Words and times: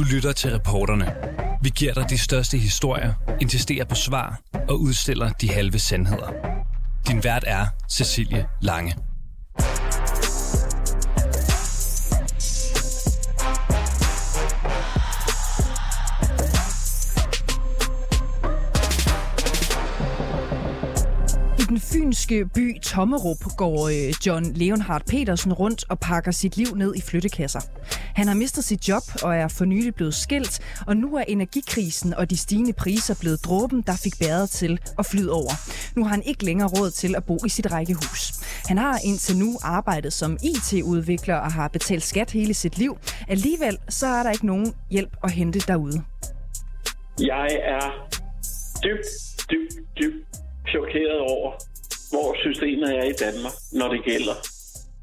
Du 0.00 0.04
lytter 0.04 0.32
til 0.32 0.50
reporterne. 0.50 1.14
Vi 1.62 1.70
giver 1.76 1.94
dig 1.94 2.10
de 2.10 2.18
største 2.18 2.58
historier, 2.58 3.12
insisterer 3.40 3.84
på 3.84 3.94
svar 3.94 4.40
og 4.68 4.80
udstiller 4.80 5.28
de 5.32 5.50
halve 5.50 5.78
sandheder. 5.78 6.30
Din 7.08 7.24
vært 7.24 7.44
er 7.46 7.66
Cecilie 7.90 8.46
Lange. 8.62 8.94
den 21.70 21.80
fynske 21.80 22.46
by 22.54 22.80
Tommerup 22.82 23.56
går 23.56 23.88
øh, 23.88 24.14
John 24.26 24.52
Leonhard 24.52 25.02
Petersen 25.06 25.52
rundt 25.52 25.84
og 25.88 26.00
pakker 26.00 26.30
sit 26.30 26.56
liv 26.56 26.66
ned 26.76 26.94
i 26.96 27.00
flyttekasser. 27.00 27.60
Han 28.14 28.28
har 28.28 28.34
mistet 28.34 28.64
sit 28.64 28.88
job 28.88 29.02
og 29.22 29.36
er 29.36 29.48
for 29.48 29.64
nylig 29.64 29.94
blevet 29.94 30.14
skilt, 30.14 30.60
og 30.86 30.96
nu 30.96 31.16
er 31.16 31.24
energikrisen 31.28 32.14
og 32.14 32.30
de 32.30 32.36
stigende 32.36 32.72
priser 32.72 33.14
blevet 33.20 33.44
dråben, 33.44 33.82
der 33.82 33.96
fik 34.04 34.18
bæret 34.18 34.50
til 34.50 34.80
at 34.98 35.06
flyde 35.06 35.32
over. 35.32 35.52
Nu 35.96 36.04
har 36.04 36.10
han 36.10 36.22
ikke 36.22 36.44
længere 36.44 36.68
råd 36.68 36.90
til 36.90 37.14
at 37.16 37.24
bo 37.24 37.38
i 37.46 37.48
sit 37.48 37.72
rækkehus. 37.72 38.32
Han 38.68 38.78
har 38.78 38.98
indtil 39.04 39.36
nu 39.36 39.58
arbejdet 39.62 40.12
som 40.12 40.38
IT-udvikler 40.42 41.36
og 41.36 41.52
har 41.52 41.68
betalt 41.68 42.02
skat 42.02 42.30
hele 42.30 42.54
sit 42.54 42.78
liv. 42.78 42.98
Alligevel 43.28 43.78
så 43.88 44.06
er 44.06 44.22
der 44.22 44.30
ikke 44.30 44.46
nogen 44.46 44.74
hjælp 44.90 45.16
at 45.24 45.30
hente 45.30 45.60
derude. 45.60 46.02
Jeg 47.20 47.48
er 47.76 48.08
dybt, 48.84 49.06
dybt, 49.50 49.74
dybt 50.00 50.26
chokeret 50.68 51.20
over, 51.34 51.50
hvor 52.12 52.28
systemet 52.44 52.90
er 52.98 53.04
i 53.12 53.14
Danmark, 53.24 53.52
når 53.72 53.88
det 53.94 54.04
gælder. 54.04 54.36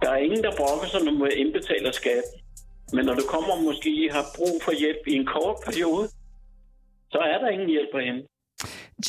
Der 0.02 0.10
er 0.10 0.18
ingen, 0.18 0.44
der 0.44 0.52
brokker 0.58 0.88
sig, 0.88 1.02
når 1.06 1.12
man 1.12 1.32
indbetaler 1.38 1.92
skat. 1.92 2.24
Men 2.94 3.06
når 3.06 3.16
du 3.20 3.26
kommer 3.34 3.52
og 3.58 3.64
måske 3.64 4.10
har 4.12 4.26
brug 4.38 4.56
for 4.66 4.74
hjælp 4.82 5.04
i 5.08 5.14
en 5.20 5.26
kort 5.26 5.58
periode, 5.66 6.06
så 7.12 7.20
er 7.32 7.38
der 7.42 7.50
ingen 7.50 7.70
hjælp 7.70 7.96
at 7.96 8.06
hente. 8.06 8.28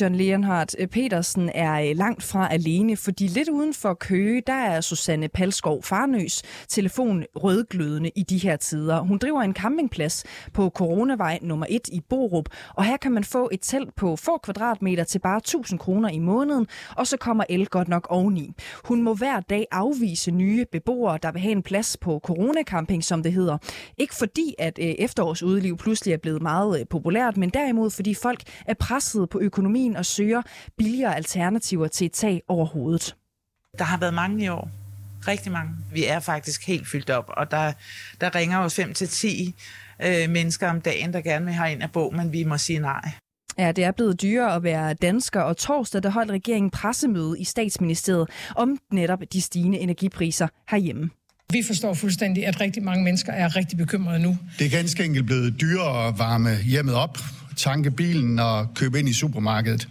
John 0.01 0.15
Leonhardt 0.15 0.75
øh, 0.79 0.87
Petersen 0.87 1.49
er 1.53 1.81
øh, 1.81 1.97
langt 1.97 2.23
fra 2.23 2.53
alene, 2.53 2.97
fordi 2.97 3.27
lidt 3.27 3.49
uden 3.49 3.73
for 3.73 3.93
Køge, 3.93 4.41
der 4.47 4.53
er 4.53 4.81
Susanne 4.81 5.27
Palskov 5.27 5.83
Farnøs 5.83 6.41
telefon 6.67 7.23
rødglødende 7.35 8.11
i 8.15 8.23
de 8.23 8.37
her 8.37 8.55
tider. 8.55 8.99
Hun 8.99 9.17
driver 9.17 9.41
en 9.41 9.53
campingplads 9.53 10.23
på 10.53 10.69
Coronavej 10.69 11.39
nummer 11.41 11.65
1 11.69 11.81
i 11.91 12.01
Borup, 12.09 12.45
og 12.75 12.83
her 12.83 12.97
kan 12.97 13.11
man 13.11 13.23
få 13.23 13.49
et 13.51 13.59
telt 13.61 13.95
på 13.95 14.15
få 14.15 14.37
kvadratmeter 14.37 15.03
til 15.03 15.19
bare 15.19 15.37
1000 15.37 15.79
kroner 15.79 16.09
i 16.09 16.19
måneden, 16.19 16.67
og 16.95 17.07
så 17.07 17.17
kommer 17.17 17.43
el 17.49 17.67
godt 17.67 17.87
nok 17.87 18.07
oveni. 18.09 18.51
Hun 18.85 19.01
må 19.01 19.13
hver 19.13 19.39
dag 19.39 19.67
afvise 19.71 20.31
nye 20.31 20.65
beboere, 20.71 21.19
der 21.23 21.31
vil 21.31 21.41
have 21.41 21.51
en 21.51 21.63
plads 21.63 21.97
på 21.97 22.19
Coronacamping, 22.23 23.03
som 23.03 23.23
det 23.23 23.33
hedder. 23.33 23.57
Ikke 23.97 24.15
fordi, 24.15 24.55
at 24.59 24.79
øh, 24.81 24.85
efterårsudliv 24.85 25.77
pludselig 25.77 26.13
er 26.13 26.17
blevet 26.17 26.41
meget 26.41 26.89
populært, 26.89 27.37
men 27.37 27.49
derimod 27.49 27.89
fordi 27.89 28.13
folk 28.13 28.41
er 28.65 28.73
presset 28.73 29.29
på 29.29 29.39
økonomi 29.39 29.78
økonomien 29.79 29.95
og 29.95 30.05
søger 30.05 30.41
billigere 30.77 31.15
alternativer 31.15 31.87
til 31.87 32.05
et 32.05 32.11
tag 32.11 32.41
over 32.47 32.65
hovedet. 32.65 33.15
Der 33.77 33.83
har 33.83 33.97
været 33.97 34.13
mange 34.13 34.45
i 34.45 34.47
år. 34.47 34.69
Rigtig 35.27 35.51
mange. 35.51 35.71
Vi 35.93 36.05
er 36.05 36.19
faktisk 36.19 36.67
helt 36.67 36.87
fyldt 36.87 37.09
op, 37.09 37.29
og 37.37 37.51
der, 37.51 37.73
der 38.21 38.35
ringer 38.35 38.61
jo 38.61 38.69
5 38.69 38.93
til 38.93 39.07
10 39.07 39.55
øh, 40.05 40.29
mennesker 40.29 40.69
om 40.69 40.81
dagen, 40.81 41.13
der 41.13 41.21
gerne 41.21 41.45
vil 41.45 41.53
have 41.53 41.71
ind 41.71 41.83
af 41.83 41.91
bog, 41.91 42.15
men 42.15 42.33
vi 42.33 42.43
må 42.43 42.57
sige 42.57 42.79
nej. 42.79 43.11
Ja, 43.57 43.71
det 43.71 43.83
er 43.83 43.91
blevet 43.91 44.21
dyrere 44.21 44.55
at 44.55 44.63
være 44.63 44.93
dansker, 44.93 45.41
og 45.41 45.57
torsdag 45.57 46.03
der 46.03 46.09
holdt 46.09 46.31
regeringen 46.31 46.71
pressemøde 46.71 47.39
i 47.39 47.43
statsministeriet 47.43 48.29
om 48.55 48.77
netop 48.91 49.19
de 49.33 49.41
stigende 49.41 49.79
energipriser 49.79 50.47
herhjemme. 50.69 51.09
Vi 51.51 51.63
forstår 51.63 51.93
fuldstændig, 51.93 52.47
at 52.47 52.61
rigtig 52.61 52.83
mange 52.83 53.03
mennesker 53.03 53.33
er 53.33 53.55
rigtig 53.55 53.77
bekymrede 53.77 54.19
nu. 54.19 54.37
Det 54.59 54.65
er 54.65 54.71
ganske 54.71 55.03
enkelt 55.03 55.25
blevet 55.25 55.61
dyrere 55.61 56.07
at 56.07 56.19
varme 56.19 56.49
hjemmet 56.65 56.95
op 56.95 57.17
tanke 57.59 57.91
bilen 57.91 58.39
og 58.39 58.73
købe 58.73 58.99
ind 58.99 59.09
i 59.09 59.13
supermarkedet. 59.13 59.87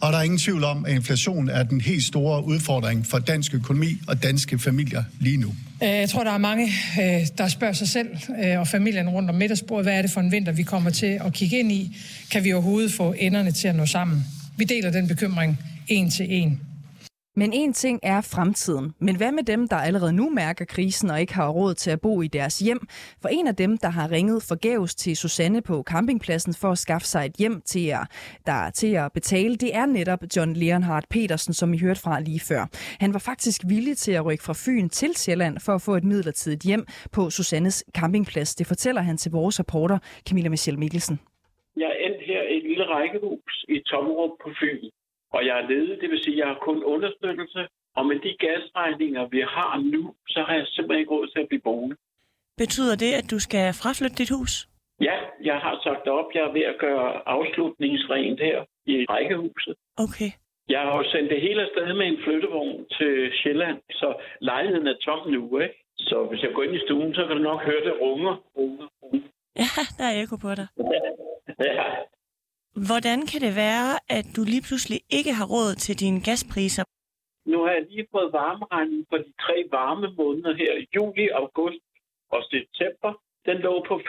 Og 0.00 0.12
der 0.12 0.18
er 0.18 0.22
ingen 0.22 0.38
tvivl 0.38 0.64
om, 0.64 0.84
at 0.84 0.92
inflation 0.92 1.48
er 1.48 1.62
den 1.62 1.80
helt 1.80 2.02
store 2.02 2.44
udfordring 2.44 3.06
for 3.06 3.18
dansk 3.18 3.54
økonomi 3.54 3.96
og 4.08 4.22
danske 4.22 4.58
familier 4.58 5.04
lige 5.20 5.36
nu. 5.36 5.54
Øh, 5.82 5.88
jeg 5.88 6.08
tror, 6.08 6.24
der 6.24 6.30
er 6.30 6.38
mange, 6.38 6.72
øh, 7.00 7.26
der 7.38 7.48
spørger 7.48 7.72
sig 7.72 7.88
selv 7.88 8.08
øh, 8.44 8.60
og 8.60 8.68
familien 8.68 9.08
rundt 9.08 9.30
om 9.30 9.36
middagsbordet, 9.36 9.86
hvad 9.86 9.94
er 9.94 10.02
det 10.02 10.10
for 10.10 10.20
en 10.20 10.32
vinter, 10.32 10.52
vi 10.52 10.62
kommer 10.62 10.90
til 10.90 11.20
at 11.24 11.32
kigge 11.32 11.58
ind 11.58 11.72
i? 11.72 11.96
Kan 12.30 12.44
vi 12.44 12.52
overhovedet 12.52 12.92
få 12.92 13.14
enderne 13.18 13.52
til 13.52 13.68
at 13.68 13.76
nå 13.76 13.86
sammen? 13.86 14.24
Vi 14.56 14.64
deler 14.64 14.90
den 14.90 15.08
bekymring 15.08 15.58
en 15.88 16.10
til 16.10 16.26
en. 16.28 16.60
Men 17.36 17.52
en 17.52 17.72
ting 17.72 18.00
er 18.02 18.20
fremtiden. 18.20 18.94
Men 18.98 19.16
hvad 19.16 19.32
med 19.32 19.42
dem, 19.42 19.68
der 19.68 19.76
allerede 19.76 20.12
nu 20.12 20.30
mærker 20.30 20.64
krisen 20.64 21.10
og 21.10 21.20
ikke 21.20 21.34
har 21.34 21.48
råd 21.48 21.74
til 21.74 21.90
at 21.90 22.00
bo 22.00 22.22
i 22.22 22.28
deres 22.28 22.58
hjem? 22.58 22.80
For 23.22 23.28
en 23.28 23.46
af 23.46 23.56
dem, 23.56 23.78
der 23.78 23.88
har 23.88 24.10
ringet 24.10 24.42
forgæves 24.48 24.94
til 24.94 25.16
Susanne 25.16 25.62
på 25.62 25.82
campingpladsen 25.82 26.54
for 26.54 26.70
at 26.70 26.78
skaffe 26.78 27.06
sig 27.06 27.26
et 27.26 27.36
hjem 27.38 27.60
til 27.60 27.86
at, 27.88 28.04
der 28.46 28.70
til 28.70 28.94
at 28.94 29.12
betale, 29.12 29.56
det 29.56 29.76
er 29.76 29.86
netop 29.86 30.18
John 30.36 30.52
Leonhardt 30.52 31.08
Petersen, 31.08 31.54
som 31.54 31.74
I 31.74 31.78
hørte 31.78 32.00
fra 32.00 32.20
lige 32.20 32.40
før. 32.40 32.62
Han 33.00 33.12
var 33.12 33.18
faktisk 33.18 33.60
villig 33.68 33.96
til 33.96 34.12
at 34.12 34.24
rykke 34.26 34.44
fra 34.44 34.54
Fyn 34.66 34.88
til 34.88 35.16
Sjælland 35.16 35.58
for 35.66 35.72
at 35.74 35.82
få 35.82 35.94
et 35.94 36.04
midlertidigt 36.04 36.62
hjem 36.62 36.86
på 37.12 37.30
Susannes 37.30 37.84
campingplads. 37.96 38.54
Det 38.54 38.66
fortæller 38.66 39.02
han 39.02 39.16
til 39.16 39.32
vores 39.32 39.60
reporter 39.60 39.98
Camilla 40.28 40.48
Michelle 40.48 40.80
Mikkelsen. 40.80 41.20
Jeg 41.76 41.86
er 41.94 41.98
endt 42.06 42.22
her 42.26 42.42
i 42.52 42.56
et 42.56 42.62
lille 42.62 42.84
rækkehus 42.84 43.64
i 43.68 43.80
Tommerup 43.86 44.30
på 44.42 44.50
Fyn. 44.60 44.90
Og 45.34 45.40
jeg 45.46 45.54
er 45.60 45.68
ledig, 45.68 46.00
det 46.00 46.10
vil 46.10 46.20
sige, 46.24 46.34
at 46.34 46.38
jeg 46.38 46.48
har 46.52 46.58
kun 46.68 46.78
understøttelse. 46.94 47.60
Og 47.98 48.06
med 48.06 48.18
de 48.26 48.32
gasregninger, 48.44 49.24
vi 49.34 49.40
har 49.56 49.72
nu, 49.92 50.14
så 50.28 50.38
har 50.46 50.54
jeg 50.54 50.66
simpelthen 50.66 51.00
ikke 51.00 51.14
råd 51.14 51.26
til 51.26 51.40
at 51.40 51.48
blive 51.48 51.66
boende. 51.68 51.96
Betyder 52.62 52.96
det, 52.96 53.12
at 53.20 53.26
du 53.30 53.38
skal 53.38 53.64
fraflytte 53.80 54.16
dit 54.22 54.30
hus? 54.36 54.52
Ja, 55.00 55.16
jeg 55.50 55.58
har 55.64 55.80
sagt 55.86 56.06
op. 56.18 56.28
Jeg 56.34 56.42
er 56.48 56.52
ved 56.52 56.64
at 56.72 56.78
gøre 56.78 57.28
afslutningsrent 57.28 58.40
her 58.40 58.58
i 58.86 58.94
rækkehuset. 59.10 59.74
Okay. 60.04 60.30
Jeg 60.68 60.80
har 60.80 60.96
jo 60.96 61.04
sendt 61.12 61.30
det 61.30 61.40
hele 61.40 61.62
afsted 61.62 61.94
med 61.94 62.06
en 62.06 62.18
flyttevogn 62.24 62.86
til 62.98 63.32
Sjælland, 63.42 63.78
så 63.90 64.14
lejligheden 64.40 64.86
er 64.86 64.96
tom 65.04 65.30
nu, 65.30 65.58
ikke? 65.58 65.74
Så 65.98 66.26
hvis 66.30 66.42
jeg 66.42 66.52
går 66.54 66.62
ind 66.62 66.74
i 66.74 66.84
stuen, 66.86 67.14
så 67.14 67.26
kan 67.26 67.36
du 67.36 67.42
nok 67.42 67.60
høre 67.62 67.84
det 67.84 67.94
runger. 68.00 68.34
runger, 68.56 68.86
runger. 69.02 69.28
Ja, 69.56 69.68
der 69.98 70.04
er 70.04 70.22
ekko 70.22 70.36
på 70.36 70.50
dig. 70.54 70.66
Ja, 71.58 71.84
Hvordan 72.76 73.18
kan 73.30 73.40
det 73.46 73.54
være, 73.56 73.90
at 74.18 74.26
du 74.36 74.42
lige 74.52 74.64
pludselig 74.68 75.00
ikke 75.18 75.32
har 75.38 75.46
råd 75.54 75.74
til 75.84 75.94
dine 76.00 76.20
gaspriser? 76.28 76.84
Nu 77.52 77.56
har 77.64 77.72
jeg 77.72 77.86
lige 77.90 78.06
fået 78.14 78.32
varmeregningen 78.32 79.06
for 79.10 79.16
de 79.16 79.32
tre 79.44 79.56
varme 79.70 80.08
måneder 80.20 80.54
her, 80.62 80.72
juli, 80.94 81.28
august 81.28 81.84
og 82.30 82.42
september. 82.54 83.12
Den 83.46 83.56
lå 83.66 83.84
på 83.88 83.94
5.041, 83.94 84.00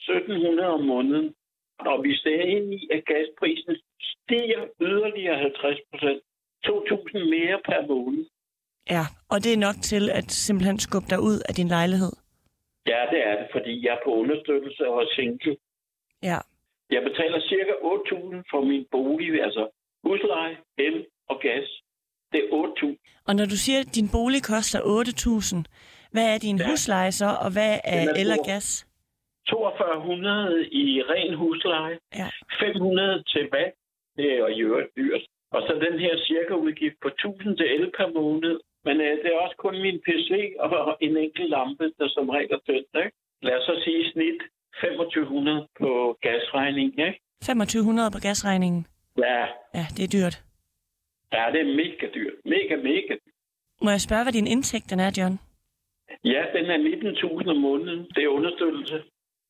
1.700 0.00 0.64
om 0.76 0.84
måneden. 0.84 1.34
Og 1.78 2.04
vi 2.04 2.12
ser 2.16 2.40
ind 2.40 2.74
i, 2.74 2.88
at 2.94 3.04
gasprisen 3.10 3.76
stiger 4.10 4.62
yderligere 4.80 5.38
50 5.38 5.80
procent. 5.90 6.22
2.000 6.66 7.30
mere 7.34 7.58
per 7.68 7.86
måned. 7.86 8.24
Ja, 8.90 9.04
og 9.28 9.44
det 9.44 9.52
er 9.52 9.64
nok 9.66 9.78
til 9.82 10.10
at 10.10 10.30
simpelthen 10.30 10.78
skubbe 10.78 11.08
dig 11.10 11.20
ud 11.20 11.38
af 11.48 11.54
din 11.54 11.68
lejlighed. 11.68 12.12
Ja, 12.86 13.00
det 13.12 13.20
er 13.28 13.34
det, 13.40 13.48
fordi 13.52 13.86
jeg 13.86 13.92
er 13.94 14.02
på 14.04 14.10
understøttelse 14.10 14.88
og 14.88 15.06
single. 15.16 15.56
Ja, 16.22 16.38
Jeg 16.90 17.02
betaler 17.08 17.40
cirka 17.40 17.72
8.000 17.72 18.42
for 18.50 18.60
min 18.70 18.84
bolig, 18.90 19.42
altså 19.42 19.68
husleje, 20.04 20.56
el 20.78 21.06
og 21.28 21.40
gas. 21.40 21.68
Det 22.32 22.38
er 22.44 22.48
8.000. 22.48 23.22
og 23.28 23.36
når 23.36 23.44
du 23.52 23.56
siger, 23.64 23.80
at 23.80 23.94
din 23.94 24.08
bolig 24.16 24.42
koster 24.42 24.80
8.000, 24.80 25.64
hvad 26.12 26.26
er 26.34 26.38
din 26.38 26.56
Ja. 26.58 26.66
husleje 26.70 27.12
så, 27.12 27.28
og 27.44 27.50
hvad 27.52 27.72
er 27.84 28.00
er 28.08 28.14
el 28.20 28.30
og 28.38 28.42
gas? 28.46 28.86
4200 29.50 30.68
i 30.82 31.02
ren 31.02 31.34
husleje, 31.34 31.98
Ja. 32.20 32.28
500 32.60 33.22
til 33.32 33.48
vand, 33.52 33.72
det 34.16 34.32
er 34.32 34.36
jo 34.38 34.46
i 34.46 34.60
øvrigt 34.60 34.96
dyrt. 34.96 35.22
Og 35.50 35.60
så 35.66 35.72
den 35.90 35.98
her 35.98 36.14
cirka 36.18 36.54
udgift 36.54 36.96
på 37.02 37.08
1000 37.08 37.56
til 37.56 37.66
el 37.74 37.90
per 37.96 38.08
måned. 38.20 38.60
Men 38.84 39.00
øh, 39.00 39.12
det 39.22 39.26
er 39.34 39.38
også 39.44 39.56
kun 39.64 39.76
min 39.86 39.98
PC 40.06 40.30
og 40.58 40.96
en 41.00 41.16
enkelt 41.16 41.50
lampe, 41.50 41.84
der 41.98 42.08
som 42.08 42.28
regel 42.28 42.52
er 42.52 42.58
tændt. 42.66 42.88
Ikke? 43.04 43.16
Lad 43.42 43.54
os 43.58 43.64
så 43.70 43.74
sige 43.84 44.10
snit 44.12 44.40
2500 44.80 45.66
på 45.80 46.18
gasregningen. 46.22 47.06
Ikke? 47.06 47.20
2500 47.44 48.10
på 48.10 48.18
gasregningen. 48.22 48.86
Ja, 49.18 49.46
Ja, 49.74 49.84
det 49.96 50.02
er 50.04 50.12
dyrt. 50.16 50.36
ja, 51.32 51.44
det 51.52 51.60
er 51.60 51.70
mega 51.82 52.06
dyrt. 52.14 52.34
Mega, 52.44 52.76
mega 52.76 53.12
dyrt. 53.22 53.34
Må 53.82 53.90
jeg 53.90 54.00
spørge, 54.00 54.22
hvad 54.24 54.32
din 54.32 54.46
indtægt 54.46 54.90
den 54.90 55.00
er, 55.00 55.10
John? 55.18 55.34
Ja, 56.24 56.42
den 56.56 56.66
er 56.74 56.78
19.000 57.42 57.50
om 57.50 57.56
måneden. 57.56 58.06
Det 58.14 58.24
er 58.24 58.28
understøttelse. 58.28 59.02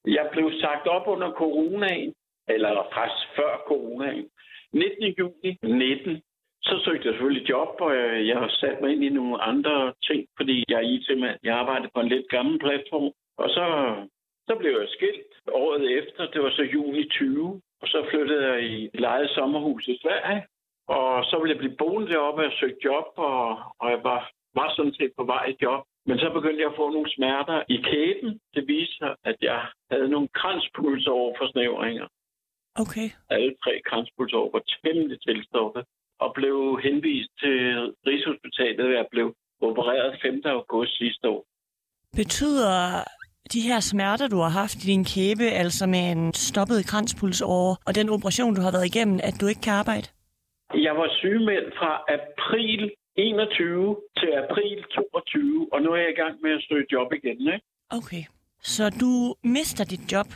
Jeg 0.06 0.28
blev 0.32 0.52
sagt 0.61 0.87
op 0.87 1.06
under 1.06 1.31
coronaen, 1.32 2.14
eller 2.49 2.73
faktisk 2.96 3.26
før 3.37 3.52
coronaen. 3.69 4.26
19. 4.73 5.14
juni 5.19 5.50
19. 5.62 6.23
Så 6.62 6.75
søgte 6.84 7.06
jeg 7.06 7.12
selvfølgelig 7.14 7.49
job, 7.49 7.69
og 7.81 7.93
jeg 8.31 8.37
har 8.38 8.49
sat 8.61 8.76
mig 8.81 8.93
ind 8.93 9.05
i 9.05 9.08
nogle 9.08 9.43
andre 9.43 9.93
ting, 10.08 10.26
fordi 10.37 10.64
jeg 10.69 10.76
er 10.76 10.88
IT-mand. 10.94 11.38
Jeg 11.43 11.55
arbejder 11.56 11.88
på 11.94 12.00
en 12.00 12.08
lidt 12.08 12.28
gammel 12.28 12.58
platform. 12.58 13.12
Og 13.43 13.49
så, 13.56 13.64
så 14.48 14.54
blev 14.60 14.72
jeg 14.81 14.88
skilt 14.96 15.32
året 15.52 15.84
efter. 15.98 16.31
Det 16.32 16.40
var 16.43 16.50
så 16.50 16.62
juni 16.62 17.08
20. 17.08 17.62
Og 17.82 17.88
så 17.88 18.06
flyttede 18.10 18.46
jeg 18.48 18.62
i 18.62 18.84
et 18.94 19.00
lejet 19.00 19.31
sommerhus 19.31 19.88
i 19.88 19.98
Sverige. 20.02 20.46
Og 20.88 21.25
så 21.25 21.34
ville 21.38 21.52
jeg 21.54 21.62
blive 21.62 21.76
boende 21.76 22.08
deroppe 22.12 22.43
og 22.46 22.52
søgte 22.60 22.84
job, 22.84 23.06
og, 23.16 23.43
og 23.81 23.87
jeg 23.94 24.00
var, 24.10 24.31
var 24.54 24.69
sådan 24.76 24.94
set 24.94 25.12
på 25.19 25.25
vej 25.25 25.44
i 25.52 25.56
job. 25.62 25.82
Men 26.08 26.19
så 26.19 26.31
begyndte 26.37 26.62
jeg 26.62 26.70
at 26.70 26.81
få 26.81 26.90
nogle 26.90 27.10
smerter 27.16 27.62
i 27.69 27.76
kæben. 27.90 28.40
Det 28.54 28.69
viste 28.69 28.96
sig, 28.98 29.14
at 29.25 29.37
jeg 29.40 29.60
havde 29.90 30.08
nogle 30.08 30.28
kranspulsoverforsnævringer. 30.38 32.06
Okay. 32.82 33.08
Alle 33.31 33.54
tre 33.64 33.81
kranspulsover 33.88 34.50
var 34.52 34.62
temmelig 34.82 35.19
tilstoppet 35.20 35.84
og 36.19 36.34
blev 36.34 36.81
henvist 36.82 37.31
til 37.42 37.58
Rigshospitalet, 38.06 38.87
og 38.87 38.92
jeg 38.92 39.06
blev 39.10 39.34
opereret 39.60 40.19
5. 40.22 40.42
august 40.44 40.96
sidste 40.99 41.28
år. 41.28 41.44
Betyder 42.20 43.04
de 43.52 43.60
her 43.60 43.81
smerter, 43.81 44.28
du 44.28 44.38
har 44.38 44.48
haft 44.48 44.75
i 44.75 44.87
din 44.87 45.04
kæbe, 45.04 45.43
altså 45.62 45.87
med 45.87 46.04
en 46.12 46.34
stoppet 46.34 46.87
kranspuls 46.87 47.40
over, 47.43 47.75
og 47.87 47.94
den 47.94 48.08
operation, 48.08 48.54
du 48.54 48.60
har 48.60 48.72
været 48.72 48.87
igennem, 48.87 49.20
at 49.22 49.34
du 49.40 49.46
ikke 49.46 49.60
kan 49.60 49.72
arbejde? 49.72 50.06
Jeg 50.75 50.94
var 50.96 51.08
sygemeldt 51.20 51.75
fra 51.78 51.93
april 52.19 52.90
21 53.16 53.96
til 54.19 54.28
april 54.44 54.84
22, 54.94 55.69
og 55.72 55.82
nu 55.82 55.90
er 55.90 55.96
jeg 55.96 56.10
i 56.10 56.20
gang 56.22 56.34
med 56.43 56.50
at 56.52 56.62
søge 56.69 56.87
job 56.93 57.12
igen. 57.12 57.40
Ikke? 57.54 57.64
Okay. 57.90 58.22
Så 58.62 58.84
du 59.00 59.34
mister 59.49 59.84
dit 59.84 60.12
job, 60.12 60.26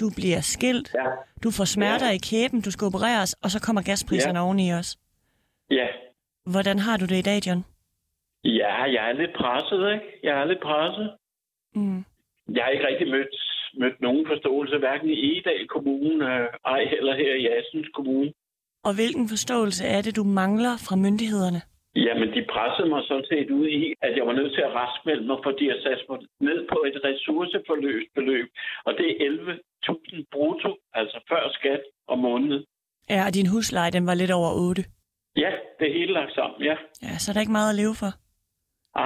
du 0.00 0.10
bliver 0.16 0.40
skilt, 0.40 0.88
Ja. 0.94 1.06
du 1.44 1.50
får 1.50 1.64
smerter 1.64 2.06
Ja. 2.06 2.12
i 2.12 2.18
kæben, 2.30 2.60
du 2.60 2.70
skal 2.70 2.84
opereres, 2.86 3.32
og 3.44 3.50
så 3.50 3.60
kommer 3.66 3.82
gaspriserne 3.82 4.38
Ja. 4.38 4.44
oveni 4.44 4.70
også. 4.70 4.98
Ja. 5.70 5.86
Hvordan 6.52 6.78
har 6.78 6.96
du 6.96 7.04
det 7.06 7.16
i 7.18 7.22
dag, 7.22 7.46
John? 7.46 7.64
ja, 8.44 8.82
jeg 8.82 9.08
er 9.10 9.12
lidt 9.12 9.34
presset, 9.36 9.92
ikke? 9.94 10.06
Jeg 10.22 10.40
er 10.40 10.44
lidt 10.44 10.60
presset. 10.62 11.10
Mm. 11.74 12.04
Jeg 12.54 12.62
har 12.64 12.70
ikke 12.70 12.86
rigtig 12.90 13.08
mødt, 13.14 13.34
mødt 13.80 14.00
nogen 14.00 14.26
forståelse, 14.26 14.78
hverken 14.78 15.08
i 15.10 15.16
Egedal 15.28 15.66
Kommune, 15.68 16.24
øh, 16.34 16.48
ej 16.74 16.80
heller 16.94 17.14
her 17.22 17.34
i 17.42 17.46
Assens 17.56 17.88
Kommune. 17.94 18.32
Og 18.86 18.92
hvilken 18.98 19.28
forståelse 19.28 19.82
er 19.96 20.00
det, 20.02 20.16
du 20.16 20.24
mangler 20.24 20.74
fra 20.86 20.96
myndighederne? 20.96 21.60
Jamen, 22.06 22.28
de 22.34 22.42
pressede 22.54 22.88
mig 22.88 23.02
sådan 23.08 23.28
set 23.32 23.50
ud 23.50 23.66
i, 23.68 23.94
at 24.06 24.12
jeg 24.16 24.26
var 24.26 24.32
nødt 24.32 24.52
til 24.54 24.60
at 24.68 24.74
raskmelde 24.74 25.26
mig, 25.30 25.38
fordi 25.46 25.64
jeg 25.68 25.78
satte 25.82 26.04
mig 26.10 26.18
ned 26.40 26.58
på 26.72 26.78
et 26.88 26.96
ressourceforløst 27.04 28.10
beløb. 28.14 28.48
Og 28.86 28.92
det 28.98 29.06
er 29.10 29.16
11.000 29.30 30.24
brutto, 30.32 30.70
altså 30.94 31.18
før 31.28 31.42
skat 31.52 31.82
om 32.08 32.18
måneden. 32.18 32.64
Ja, 33.10 33.20
og 33.26 33.34
din 33.34 33.46
husleje, 33.46 33.90
den 33.90 34.06
var 34.06 34.14
lidt 34.14 34.30
over 34.30 34.50
8. 34.68 34.84
Ja, 35.36 35.50
det 35.78 35.84
er 35.88 35.92
hele 35.98 36.12
lagt 36.12 36.34
sammen, 36.34 36.62
ja. 36.62 36.76
Ja, 37.02 37.12
så 37.18 37.26
er 37.30 37.32
der 37.34 37.40
ikke 37.40 37.58
meget 37.58 37.70
at 37.72 37.80
leve 37.82 37.94
for. 38.02 38.10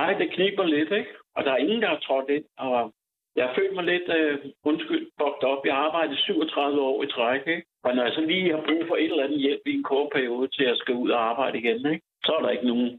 Ej, 0.00 0.10
det 0.20 0.28
kniber 0.34 0.64
lidt, 0.64 0.90
ikke? 1.00 1.10
Og 1.36 1.44
der 1.44 1.52
er 1.52 1.56
ingen, 1.56 1.82
der 1.82 1.88
har 1.88 2.00
trådt 2.06 2.28
ind. 2.36 2.44
Og 2.58 2.94
jeg 3.40 3.48
følt 3.56 3.74
mig 3.78 3.84
lidt, 3.92 4.06
øh, 4.18 4.34
undskyld, 4.70 5.04
fucked 5.20 5.44
op. 5.52 5.62
Jeg 5.68 5.74
har 5.74 5.84
arbejdet 5.88 6.18
37 6.18 6.80
år 6.90 6.98
i 7.04 7.08
træk, 7.16 7.42
ikke? 7.56 7.66
Og 7.84 7.90
når 7.94 8.02
jeg 8.06 8.12
så 8.18 8.20
lige 8.30 8.50
har 8.54 8.62
brug 8.68 8.82
for 8.88 8.96
et 8.96 9.04
eller 9.12 9.24
andet 9.26 9.40
hjælp 9.46 9.62
i 9.66 9.72
en 9.78 9.84
kort 9.92 10.08
periode 10.16 10.48
til, 10.56 10.64
at 10.72 10.76
skal 10.82 10.94
ud 11.04 11.10
og 11.16 11.20
arbejde 11.30 11.58
igen, 11.62 11.78
ikke? 11.92 12.04
Så 12.26 12.30
er 12.38 12.42
der 12.42 12.50
ikke 12.56 12.66
nogen. 12.72 12.90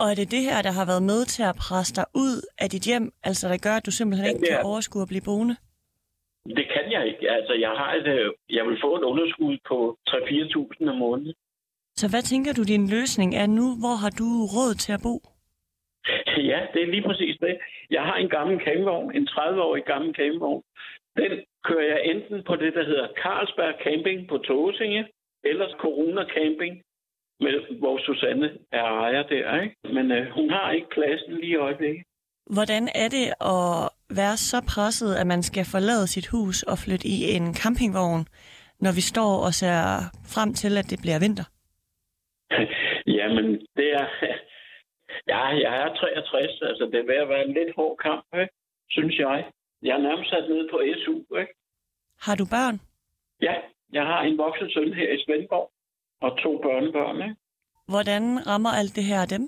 Og 0.00 0.06
er 0.10 0.14
det 0.20 0.30
det 0.30 0.42
her, 0.48 0.58
der 0.62 0.72
har 0.78 0.86
været 0.92 1.02
med 1.12 1.20
til 1.34 1.42
at 1.50 1.56
presse 1.64 1.92
dig 1.98 2.06
ud 2.24 2.34
af 2.62 2.68
dit 2.74 2.84
hjem, 2.90 3.06
altså 3.28 3.44
der 3.48 3.58
gør, 3.66 3.74
at 3.80 3.86
du 3.86 3.90
simpelthen 3.90 4.26
Ja, 4.26 4.32
ikke 4.32 4.46
kan 4.50 4.58
er- 4.60 4.68
overskue 4.70 5.02
at 5.02 5.08
blive 5.12 5.26
boende? 5.30 5.56
Det 6.58 6.66
kan 6.74 6.84
jeg 6.96 7.02
ikke. 7.10 7.30
Altså, 7.30 7.52
jeg 7.66 7.70
har 7.80 7.90
et, 7.98 8.06
øh, 8.16 8.32
jeg 8.58 8.64
vil 8.68 8.78
få 8.84 8.90
et 8.96 9.02
underskud 9.10 9.58
på 9.68 9.76
3-4.000 10.08 10.88
om 10.92 10.96
måneden. 10.96 11.34
Så 11.96 12.06
hvad 12.10 12.22
tænker 12.22 12.52
du, 12.52 12.62
din 12.62 12.88
løsning 12.96 13.30
er 13.42 13.46
nu? 13.46 13.66
Hvor 13.82 13.96
har 14.02 14.10
du 14.20 14.28
råd 14.54 14.74
til 14.74 14.92
at 14.92 15.00
bo? 15.02 15.14
Ja, 16.50 16.60
det 16.72 16.82
er 16.82 16.86
lige 16.86 17.02
præcis 17.02 17.36
det. 17.40 17.58
Jeg 17.90 18.02
har 18.02 18.16
en 18.16 18.28
gammel 18.28 18.60
campingvogn, 18.64 19.16
en 19.16 19.28
30-årig 19.28 19.84
gammel 19.84 20.14
campingvogn. 20.14 20.62
Den 21.16 21.32
kører 21.64 21.86
jeg 21.92 22.00
enten 22.04 22.44
på 22.44 22.56
det, 22.56 22.74
der 22.74 22.84
hedder 22.84 23.08
Carlsberg 23.22 23.74
Camping 23.84 24.28
på 24.28 24.38
Tåsinge, 24.38 25.08
eller 25.44 25.66
Corona 25.78 26.24
Camping, 26.24 26.82
med, 27.40 27.78
hvor 27.78 27.98
Susanne 27.98 28.50
er 28.72 28.84
ejer 28.84 29.22
der. 29.22 29.60
Ikke? 29.62 29.76
Men 29.94 30.12
øh, 30.12 30.30
hun 30.30 30.50
har 30.50 30.72
ikke 30.72 30.88
pladsen 30.90 31.34
lige 31.34 31.52
i 31.52 31.56
øjeblikket. 31.56 32.04
Hvordan 32.50 32.88
er 32.94 33.08
det 33.08 33.26
at 33.40 33.88
være 34.16 34.36
så 34.36 34.58
presset, 34.74 35.14
at 35.14 35.26
man 35.26 35.42
skal 35.42 35.64
forlade 35.72 36.06
sit 36.06 36.26
hus 36.26 36.62
og 36.62 36.78
flytte 36.78 37.08
i 37.08 37.16
en 37.36 37.54
campingvogn, 37.54 38.26
når 38.80 38.92
vi 38.98 39.00
står 39.00 39.32
og 39.46 39.52
ser 39.60 39.78
frem 40.34 40.54
til, 40.54 40.72
at 40.78 40.90
det 40.90 40.98
bliver 41.02 41.20
vinter? 41.20 41.46
Jamen, 43.18 43.46
det 43.76 43.88
er... 43.92 44.06
Ja, 45.28 45.42
jeg 45.64 45.74
er 45.82 45.94
63, 45.94 46.62
altså 46.62 46.84
det 46.92 47.00
er 47.00 47.06
ved 47.12 47.18
at 47.24 47.28
være 47.28 47.44
en 47.48 47.54
lidt 47.54 47.74
hård 47.76 47.96
kamp, 47.96 48.26
ikke? 48.42 48.54
synes 48.90 49.18
jeg. 49.18 49.44
Jeg 49.82 49.94
er 49.96 50.02
nærmest 50.08 50.30
sat 50.30 50.48
ned 50.48 50.68
på 50.70 50.76
SU, 51.02 51.36
ikke? 51.40 51.54
Har 52.20 52.34
du 52.40 52.44
børn? 52.54 52.80
Ja, 53.42 53.54
jeg 53.92 54.04
har 54.06 54.20
en 54.22 54.38
voksen 54.38 54.70
søn 54.70 54.92
her 54.94 55.12
i 55.12 55.22
Svendborg, 55.24 55.70
og 56.20 56.38
to 56.42 56.58
børnebørn, 56.62 57.22
ikke? 57.22 57.36
Hvordan 57.88 58.22
rammer 58.46 58.72
alt 58.80 58.96
det 58.96 59.04
her 59.04 59.26
dem? 59.34 59.44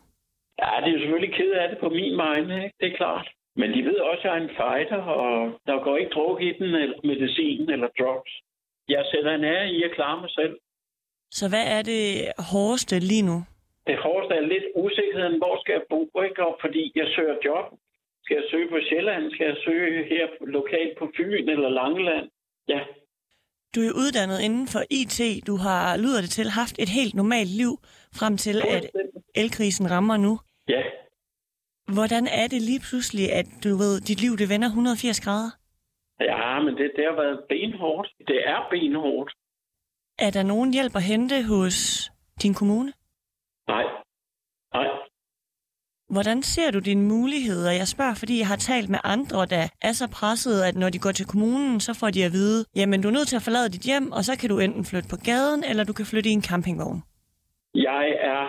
Ja, 0.61 0.71
det 0.81 0.89
er 0.89 0.93
jo 0.97 1.01
selvfølgelig 1.03 1.35
ked 1.37 1.51
af 1.53 1.69
det 1.69 1.79
på 1.79 1.89
min 1.89 2.17
vegne, 2.17 2.65
ikke? 2.65 2.77
Det 2.81 2.93
er 2.93 2.97
klart. 2.97 3.29
Men 3.57 3.71
de 3.75 3.83
ved 3.85 3.99
også, 4.11 4.21
at 4.21 4.25
jeg 4.25 4.39
er 4.39 4.43
en 4.43 4.57
fighter, 4.61 5.03
og 5.03 5.61
der 5.67 5.85
går 5.85 5.97
ikke 5.97 6.15
druk 6.17 6.43
i 6.43 6.53
den, 6.59 6.75
eller 6.75 6.99
medicin, 7.05 7.71
eller 7.71 7.89
drugs. 7.99 8.33
Jeg 8.89 9.05
sætter 9.13 9.33
en 9.35 9.45
ære 9.45 9.71
i 9.71 9.83
at 9.83 9.95
klare 9.95 10.21
mig 10.21 10.31
selv. 10.31 10.59
Så 11.31 11.49
hvad 11.49 11.65
er 11.77 11.83
det 11.83 12.05
hårdeste 12.53 12.99
lige 12.99 13.23
nu? 13.23 13.39
Det 13.91 13.99
hårdeste 14.05 14.35
er 14.41 14.47
lidt 14.55 14.67
usikkerheden, 14.85 15.37
hvor 15.43 15.55
skal 15.61 15.73
jeg 15.79 15.85
bo, 15.93 16.01
ikke? 16.29 16.41
Og 16.49 16.55
fordi 16.65 16.83
jeg 17.01 17.07
søger 17.17 17.37
job. 17.45 17.65
Skal 18.25 18.35
jeg 18.41 18.47
søge 18.51 18.69
på 18.75 18.79
Sjælland? 18.89 19.25
Skal 19.35 19.47
jeg 19.47 19.57
søge 19.67 20.05
her 20.13 20.27
lokalt 20.57 20.99
på 20.99 21.05
Fyn 21.17 21.49
eller 21.55 21.69
Langeland? 21.81 22.27
Ja, 22.69 22.81
Du 23.75 23.81
er 23.89 23.93
uddannet 24.03 24.39
inden 24.47 24.67
for 24.75 24.83
IT. 25.01 25.47
Du 25.47 25.57
har, 25.57 25.97
lyder 26.05 26.21
det 26.21 26.31
til, 26.31 26.47
haft 26.61 26.77
et 26.79 26.89
helt 26.89 27.15
normalt 27.15 27.53
liv 27.63 27.73
frem 28.21 28.37
til, 28.37 28.57
at 28.77 28.85
elkrisen 29.35 29.91
rammer 29.91 30.17
nu. 30.17 30.33
ja. 30.69 30.83
Hvordan 31.95 32.27
er 32.27 32.47
det 32.47 32.63
lige 32.63 32.83
pludselig, 32.91 33.33
at 33.33 33.47
du 33.65 33.69
ved, 33.83 34.01
dit 34.01 34.21
liv 34.25 34.33
det 34.41 34.49
vender 34.49 34.69
180 34.69 35.21
grader? 35.21 35.51
Ja, 36.21 36.61
men 36.65 36.75
det, 36.79 36.93
det 36.97 37.05
har 37.11 37.17
været 37.23 37.41
benhårdt. 37.49 38.09
Det 38.29 38.39
er 38.47 38.67
benhårdt. 38.71 39.33
Er 40.19 40.31
der 40.31 40.43
nogen 40.43 40.73
hjælp 40.73 40.97
at 40.97 41.03
hente 41.03 41.37
hos 41.43 41.77
din 42.43 42.55
kommune? 42.55 42.93
Nej. 43.73 43.85
Nej. 44.75 44.89
Hvordan 46.15 46.43
ser 46.43 46.71
du 46.71 46.79
dine 46.79 47.05
muligheder? 47.15 47.71
Jeg 47.81 47.89
spørger, 47.95 48.17
fordi 48.23 48.35
jeg 48.39 48.49
har 48.53 48.61
talt 48.71 48.89
med 48.95 49.01
andre, 49.15 49.41
der 49.55 49.65
er 49.89 49.93
så 50.01 50.07
presset, 50.19 50.57
at 50.69 50.75
når 50.83 50.91
de 50.95 50.99
går 51.05 51.13
til 51.13 51.27
kommunen, 51.33 51.81
så 51.81 51.93
får 52.01 52.11
de 52.17 52.25
at 52.29 52.33
vide, 52.39 52.61
jamen 52.79 53.03
du 53.03 53.09
er 53.09 53.17
nødt 53.19 53.29
til 53.29 53.41
at 53.41 53.47
forlade 53.49 53.69
dit 53.77 53.85
hjem, 53.91 54.07
og 54.17 54.23
så 54.29 54.33
kan 54.41 54.49
du 54.53 54.57
enten 54.59 54.85
flytte 54.91 55.09
på 55.13 55.19
gaden, 55.31 55.63
eller 55.71 55.85
du 55.85 55.95
kan 55.99 56.07
flytte 56.11 56.31
i 56.31 56.37
en 56.39 56.47
campingvogn. 56.51 57.01
Jeg 57.75 58.07
er 58.35 58.43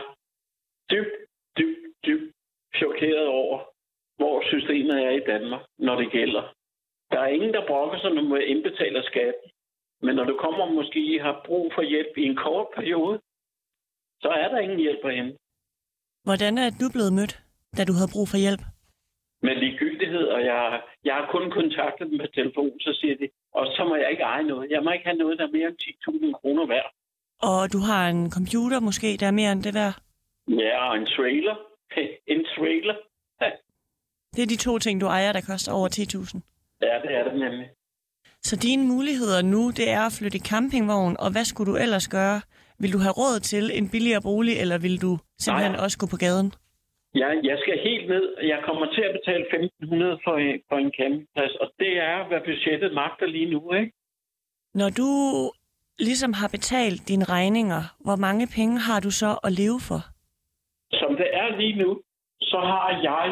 dybt, 0.92 1.16
dybt, 1.58 1.86
dybt 2.06 2.34
chokeret 2.80 3.28
over, 3.42 3.58
hvor 4.20 4.36
systemet 4.52 4.98
er 5.08 5.14
i 5.22 5.24
Danmark, 5.32 5.64
når 5.88 5.96
det 6.02 6.12
gælder. 6.12 6.44
Der 7.12 7.20
er 7.20 7.28
ingen, 7.36 7.54
der 7.54 7.68
brokker 7.68 8.00
sig, 8.00 8.12
når 8.14 8.24
man 8.24 8.42
indbetaler 8.54 9.04
skat. 9.12 9.36
Men 10.06 10.16
når 10.16 10.24
du 10.24 10.36
kommer 10.44 10.64
og 10.68 10.74
måske 10.74 11.20
har 11.22 11.42
brug 11.46 11.72
for 11.76 11.82
hjælp 11.82 12.14
i 12.18 12.24
en 12.24 12.36
kort 12.36 12.68
periode, 12.76 13.20
så 14.22 14.30
er 14.42 14.48
der 14.48 14.60
ingen 14.66 14.80
hjælp 14.80 15.06
at 15.06 15.16
hente. 15.16 15.38
Hvordan 16.24 16.58
er 16.58 16.70
du 16.82 16.90
blevet 16.96 17.14
mødt, 17.14 17.34
da 17.78 17.82
du 17.84 17.94
havde 17.94 18.14
brug 18.16 18.28
for 18.30 18.38
hjælp? 18.38 18.62
Med 19.44 19.56
ligegyldighed, 19.56 20.26
og 20.36 20.42
jeg, 20.46 20.82
jeg 21.04 21.14
har 21.14 21.28
kun 21.32 21.52
kontaktet 21.52 22.10
dem 22.10 22.18
på 22.20 22.28
telefon, 22.34 22.80
så 22.80 22.98
siger 23.02 23.16
de, 23.22 23.30
og 23.54 23.66
så 23.76 23.82
må 23.90 23.96
jeg 23.96 24.12
ikke 24.12 24.24
eje 24.24 24.44
noget. 24.44 24.72
Jeg 24.72 24.84
må 24.84 24.92
ikke 24.92 25.06
have 25.06 25.18
noget, 25.18 25.40
der 25.40 25.48
er 25.48 25.52
mere 25.58 25.68
end 25.68 25.78
10.000 25.84 26.32
kroner 26.40 26.66
værd. 26.68 26.92
Og 27.42 27.74
du 27.74 27.80
har 27.90 28.10
en 28.10 28.32
computer 28.32 28.80
måske, 28.80 29.18
der 29.20 29.28
er 29.28 29.32
mere 29.32 29.52
end 29.52 29.64
det 29.64 29.74
værd? 29.74 29.96
Ja, 30.48 30.90
og 30.90 30.98
en 30.98 31.06
trailer. 31.06 31.56
en 32.34 32.46
trailer. 32.56 32.96
Det 34.36 34.42
er 34.44 34.48
de 34.48 34.56
to 34.56 34.80
ting, 34.80 35.02
du 35.02 35.06
ejer, 35.06 35.32
der 35.32 35.42
koster 35.42 35.72
over 35.72 35.90
10.000. 35.90 36.40
Ja, 36.82 36.96
det 37.04 37.12
er 37.18 37.24
det 37.24 37.40
nemlig. 37.40 37.70
Så 38.44 38.56
dine 38.56 38.88
muligheder 38.88 39.42
nu, 39.42 39.70
det 39.70 39.90
er 39.90 40.02
at 40.06 40.14
flytte 40.20 40.38
i 40.38 40.42
campingvogn, 40.52 41.16
og 41.20 41.32
hvad 41.32 41.46
skulle 41.46 41.72
du 41.72 41.78
ellers 41.78 42.08
gøre? 42.08 42.42
Vil 42.82 42.94
du 42.96 43.00
have 43.06 43.16
råd 43.22 43.40
til 43.52 43.64
en 43.80 43.86
billigere 43.94 44.22
bolig, 44.30 44.56
eller 44.62 44.78
vil 44.86 44.96
du 45.06 45.12
simpelthen 45.44 45.72
Nej. 45.76 45.84
også 45.86 45.98
gå 46.02 46.08
på 46.14 46.18
gaden? 46.26 46.50
Ja, 47.22 47.30
jeg 47.50 47.58
skal 47.64 47.76
helt 47.90 48.06
ned. 48.14 48.26
Jeg 48.54 48.60
kommer 48.68 48.86
til 48.96 49.02
at 49.08 49.14
betale 49.20 49.44
1.500 49.52 50.24
for, 50.26 50.36
en- 50.46 50.62
for 50.70 50.78
en 50.84 50.92
campingplads, 51.00 51.56
og 51.64 51.68
det 51.80 51.92
er, 52.12 52.28
hvad 52.28 52.42
budgettet 52.50 52.94
magter 52.94 53.26
lige 53.36 53.50
nu, 53.56 53.74
ikke? 53.74 53.92
Når 54.74 54.90
du 54.90 55.10
ligesom 56.00 56.34
har 56.34 56.48
betalt 56.48 57.08
dine 57.08 57.26
regninger, 57.36 57.82
hvor 58.06 58.16
mange 58.16 58.48
penge 58.58 58.76
har 58.88 59.00
du 59.06 59.12
så 59.12 59.32
at 59.44 59.52
leve 59.62 59.80
for? 59.90 60.02
Som 61.00 61.12
det 61.22 61.28
er 61.42 61.48
lige 61.62 61.76
nu, 61.84 62.02
så 62.42 62.60
har 62.72 62.90
jeg 63.10 63.28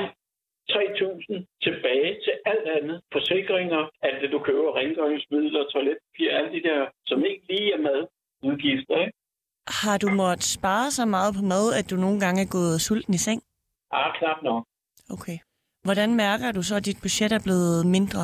3.000 0.71 1.45
tilbage 1.65 2.11
til 2.25 2.33
alt 2.51 2.67
andet. 2.77 3.01
Forsikringer, 3.15 3.81
alt 4.01 4.21
det 4.21 4.31
du 4.31 4.39
køber, 4.39 4.77
rengøringsmidler, 4.79 5.63
toiletpapir, 5.73 6.29
alle 6.37 6.51
de 6.55 6.61
der, 6.69 6.79
som 7.05 7.25
ikke 7.29 7.43
lige 7.49 7.73
er 7.73 7.81
madudgifter, 7.87 8.97
ikke? 9.05 9.13
Har 9.69 9.97
du 9.97 10.09
måttet 10.09 10.43
spare 10.43 10.91
så 10.91 11.05
meget 11.05 11.35
på 11.35 11.41
mad, 11.41 11.65
at 11.79 11.89
du 11.89 11.95
nogle 11.95 12.19
gange 12.19 12.41
er 12.41 12.49
gået 12.57 12.81
sulten 12.81 13.13
i 13.13 13.17
seng? 13.17 13.41
Ah, 13.91 14.09
knap 14.17 14.39
nok. 14.43 14.63
Okay. 15.15 15.37
Hvordan 15.83 16.15
mærker 16.15 16.51
du 16.51 16.61
så, 16.63 16.75
at 16.75 16.85
dit 16.85 16.99
budget 17.01 17.31
er 17.31 17.41
blevet 17.47 17.85
mindre? 17.97 18.23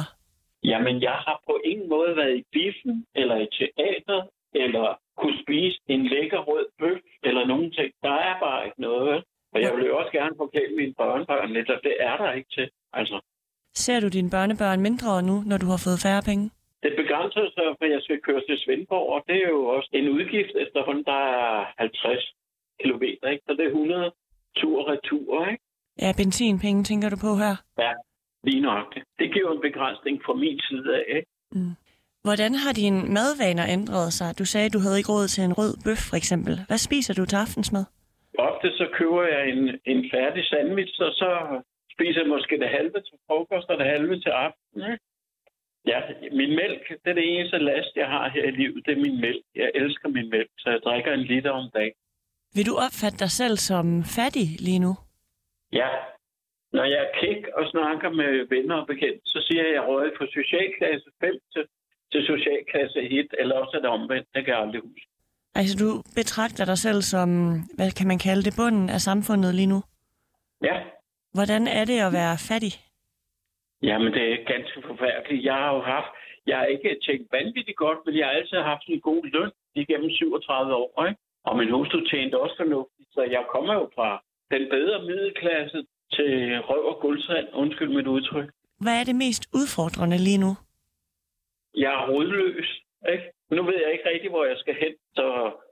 Jamen, 0.64 1.02
jeg 1.02 1.18
har 1.26 1.38
på 1.50 1.54
ingen 1.66 1.90
måde 1.90 2.12
været 2.20 2.36
i 2.42 2.44
biffen, 2.56 3.06
eller 3.16 3.36
i 3.46 3.48
teater, 3.58 4.22
eller 4.64 4.88
kunne 5.20 5.38
spise 5.44 5.78
en 5.88 6.02
lækker 6.14 6.40
rød 6.50 6.66
bøf, 6.80 7.02
eller 7.24 7.46
nogen 7.52 7.72
ting. 7.78 7.90
Der 8.04 8.16
er 8.30 8.36
bare 8.46 8.66
ikke 8.66 8.82
noget. 8.82 9.24
Og 9.54 9.62
jeg 9.62 9.72
vil 9.76 9.86
jo 9.86 9.98
også 9.98 10.12
gerne 10.12 10.36
forkæle 10.38 10.76
mine 10.76 10.94
børnebørn 10.98 11.54
lidt, 11.54 11.70
og 11.70 11.80
det 11.84 11.96
er 12.00 12.18
der 12.18 12.32
ikke 12.32 12.50
til. 12.58 12.70
Altså, 12.94 13.18
Ser 13.74 14.00
du 14.00 14.08
dine 14.08 14.30
børnebørn 14.30 14.82
mindre 14.82 15.22
nu, 15.24 15.36
når 15.46 15.58
du 15.58 15.66
har 15.66 15.82
fået 15.86 16.00
færre 16.06 16.22
penge? 16.22 16.52
Det 16.86 16.94
begrænser 17.02 17.46
sig, 17.56 17.68
for 17.78 17.86
jeg 17.94 18.02
skal 18.02 18.20
køre 18.28 18.42
til 18.48 18.58
Svendborg, 18.64 19.08
og 19.16 19.20
det 19.28 19.38
er 19.44 19.50
jo 19.58 19.62
også 19.76 19.90
en 20.00 20.08
udgift 20.16 20.54
efterhånden, 20.66 21.06
der 21.12 21.22
er 21.42 21.66
50 21.78 22.34
kilometer, 22.82 23.26
ikke? 23.34 23.44
Så 23.48 23.52
det 23.58 23.66
er 23.66 23.70
100 23.70 24.12
tur 24.60 24.76
og 24.82 24.88
retur, 24.92 25.48
ikke? 25.52 25.64
Ja, 26.04 26.10
benzinpenge 26.20 26.84
tænker 26.84 27.10
du 27.10 27.18
på 27.28 27.32
her. 27.44 27.56
Ja, 27.86 27.94
lige 28.48 28.62
nok. 28.62 28.88
Det 29.20 29.28
giver 29.34 29.52
en 29.52 29.62
begrænsning 29.68 30.16
fra 30.26 30.34
min 30.34 30.60
side 30.68 30.88
af, 30.96 31.06
ikke? 31.18 31.30
Hvordan 32.28 32.52
har 32.64 32.74
dine 32.82 33.02
madvaner 33.18 33.66
ændret 33.78 34.14
sig? 34.20 34.30
Du 34.40 34.46
sagde, 34.54 34.70
du 34.76 34.80
havde 34.84 34.98
ikke 35.00 35.12
råd 35.16 35.28
til 35.28 35.44
en 35.44 35.58
rød 35.60 35.74
bøf, 35.86 36.02
for 36.10 36.18
eksempel. 36.22 36.54
Hvad 36.70 36.82
spiser 36.88 37.14
du 37.14 37.26
til 37.26 37.38
aftensmad? 37.46 37.86
Ofte 38.50 38.68
så 38.80 38.86
køber 38.98 39.24
jeg 39.34 39.42
en, 39.54 39.62
en 39.92 40.02
færdig 40.14 40.44
sandwich, 40.52 40.96
og 41.08 41.12
så 41.22 41.30
spiser 41.94 42.20
jeg 42.22 42.30
måske 42.36 42.60
det 42.64 42.70
halve 42.78 43.00
til 43.08 43.18
frokost 43.28 43.70
og 43.70 43.78
det 43.80 43.88
halve 43.94 44.16
til 44.26 44.34
aften. 44.46 44.78
Ikke? 44.92 45.00
Ja, 45.92 46.00
min 46.32 46.56
mælk, 46.62 46.84
det 47.04 47.10
er 47.10 47.14
det 47.14 47.28
eneste 47.36 47.58
last, 47.58 47.92
jeg 47.96 48.08
har 48.08 48.30
her 48.30 48.44
i 48.44 48.52
livet, 48.52 48.86
det 48.86 48.92
er 48.98 49.02
min 49.08 49.22
mælk. 49.22 49.44
Jeg 49.56 49.72
elsker 49.76 50.10
min 50.10 50.30
mælk, 50.30 50.52
så 50.58 50.70
jeg 50.70 50.80
drikker 50.84 51.14
en 51.14 51.26
liter 51.32 51.52
om 51.52 51.70
dagen. 51.74 51.98
Vil 52.56 52.66
du 52.66 52.76
opfatte 52.86 53.18
dig 53.24 53.32
selv 53.32 53.58
som 53.58 53.86
fattig 54.18 54.48
lige 54.68 54.80
nu? 54.80 54.94
Ja, 55.72 55.90
når 56.74 56.84
jeg 56.84 57.00
er 57.06 57.12
kæk 57.22 57.42
og 57.58 57.64
snakker 57.74 58.10
med 58.10 58.32
venner 58.54 58.76
og 58.76 58.88
bekendte, 58.88 59.22
så 59.26 59.40
siger 59.48 59.62
jeg, 59.62 59.70
at 59.70 59.76
jeg 59.76 59.84
røg 59.88 60.12
fra 60.18 60.26
socialklasse 60.40 61.10
5 61.20 61.40
til, 61.54 61.64
til 62.12 62.22
socialklasse 62.32 63.00
1, 63.02 63.28
eller 63.40 63.56
også 63.56 63.74
er 63.78 63.82
det 63.82 63.90
omvendt, 63.90 64.28
det 64.34 64.46
kan 64.46 64.54
jeg 64.54 64.62
aldrig 64.62 64.82
huske. 64.82 65.08
Altså, 65.56 65.76
du 65.84 65.90
betragter 66.16 66.66
dig 66.66 66.78
selv 66.78 67.02
som, 67.02 67.30
hvad 67.78 67.92
kan 67.98 68.08
man 68.08 68.20
kalde 68.20 68.44
det, 68.44 68.54
bunden 68.58 68.90
af 68.90 69.02
samfundet 69.02 69.56
lige 69.56 69.72
nu. 69.74 69.80
Ja, 70.64 70.78
Hvordan 71.38 71.68
er 71.68 71.86
det 71.86 72.00
at 72.00 72.14
være 72.14 72.38
fattig? 72.50 72.74
Jamen, 73.90 74.14
det 74.14 74.24
er 74.34 74.38
ganske 74.54 74.78
forfærdeligt. 74.90 75.46
Jeg 75.50 75.58
har 75.62 75.72
jo 75.76 75.82
haft, 75.82 76.12
jeg 76.50 76.58
har 76.58 76.66
ikke 76.66 77.00
tænkt 77.08 77.26
vanvittigt 77.38 77.78
godt, 77.78 78.00
men 78.06 78.18
jeg 78.18 78.26
har 78.28 78.34
altid 78.34 78.58
haft 78.58 78.86
en 78.88 79.02
god 79.10 79.24
løn 79.36 79.52
igennem 79.76 80.10
37 80.10 80.74
år, 80.76 81.06
ikke? 81.08 81.20
Og 81.48 81.58
min 81.58 81.72
hustru 81.76 82.00
tjente 82.00 82.42
også 82.44 82.56
fornuftigt, 82.58 83.10
så 83.16 83.22
jeg 83.36 83.44
kommer 83.54 83.74
jo 83.74 83.90
fra 83.96 84.10
den 84.54 84.64
bedre 84.76 84.98
middelklasse 85.10 85.80
til 86.16 86.32
røv 86.70 86.84
og 86.92 86.98
guldsand, 87.02 87.48
undskyld 87.54 87.90
mit 87.98 88.08
udtryk. 88.08 88.50
Hvad 88.84 89.00
er 89.00 89.04
det 89.04 89.16
mest 89.16 89.44
udfordrende 89.60 90.18
lige 90.18 90.38
nu? 90.46 90.52
Jeg 91.84 91.92
er 91.94 92.08
rodløs, 92.12 92.70
ikke? 93.14 93.26
Nu 93.52 93.64
ved 93.64 93.78
jeg 93.84 93.92
ikke 93.92 94.10
rigtig, 94.10 94.30
hvor 94.30 94.46
jeg 94.46 94.58
skal 94.58 94.76
hen, 94.84 94.94
så 95.16 95.26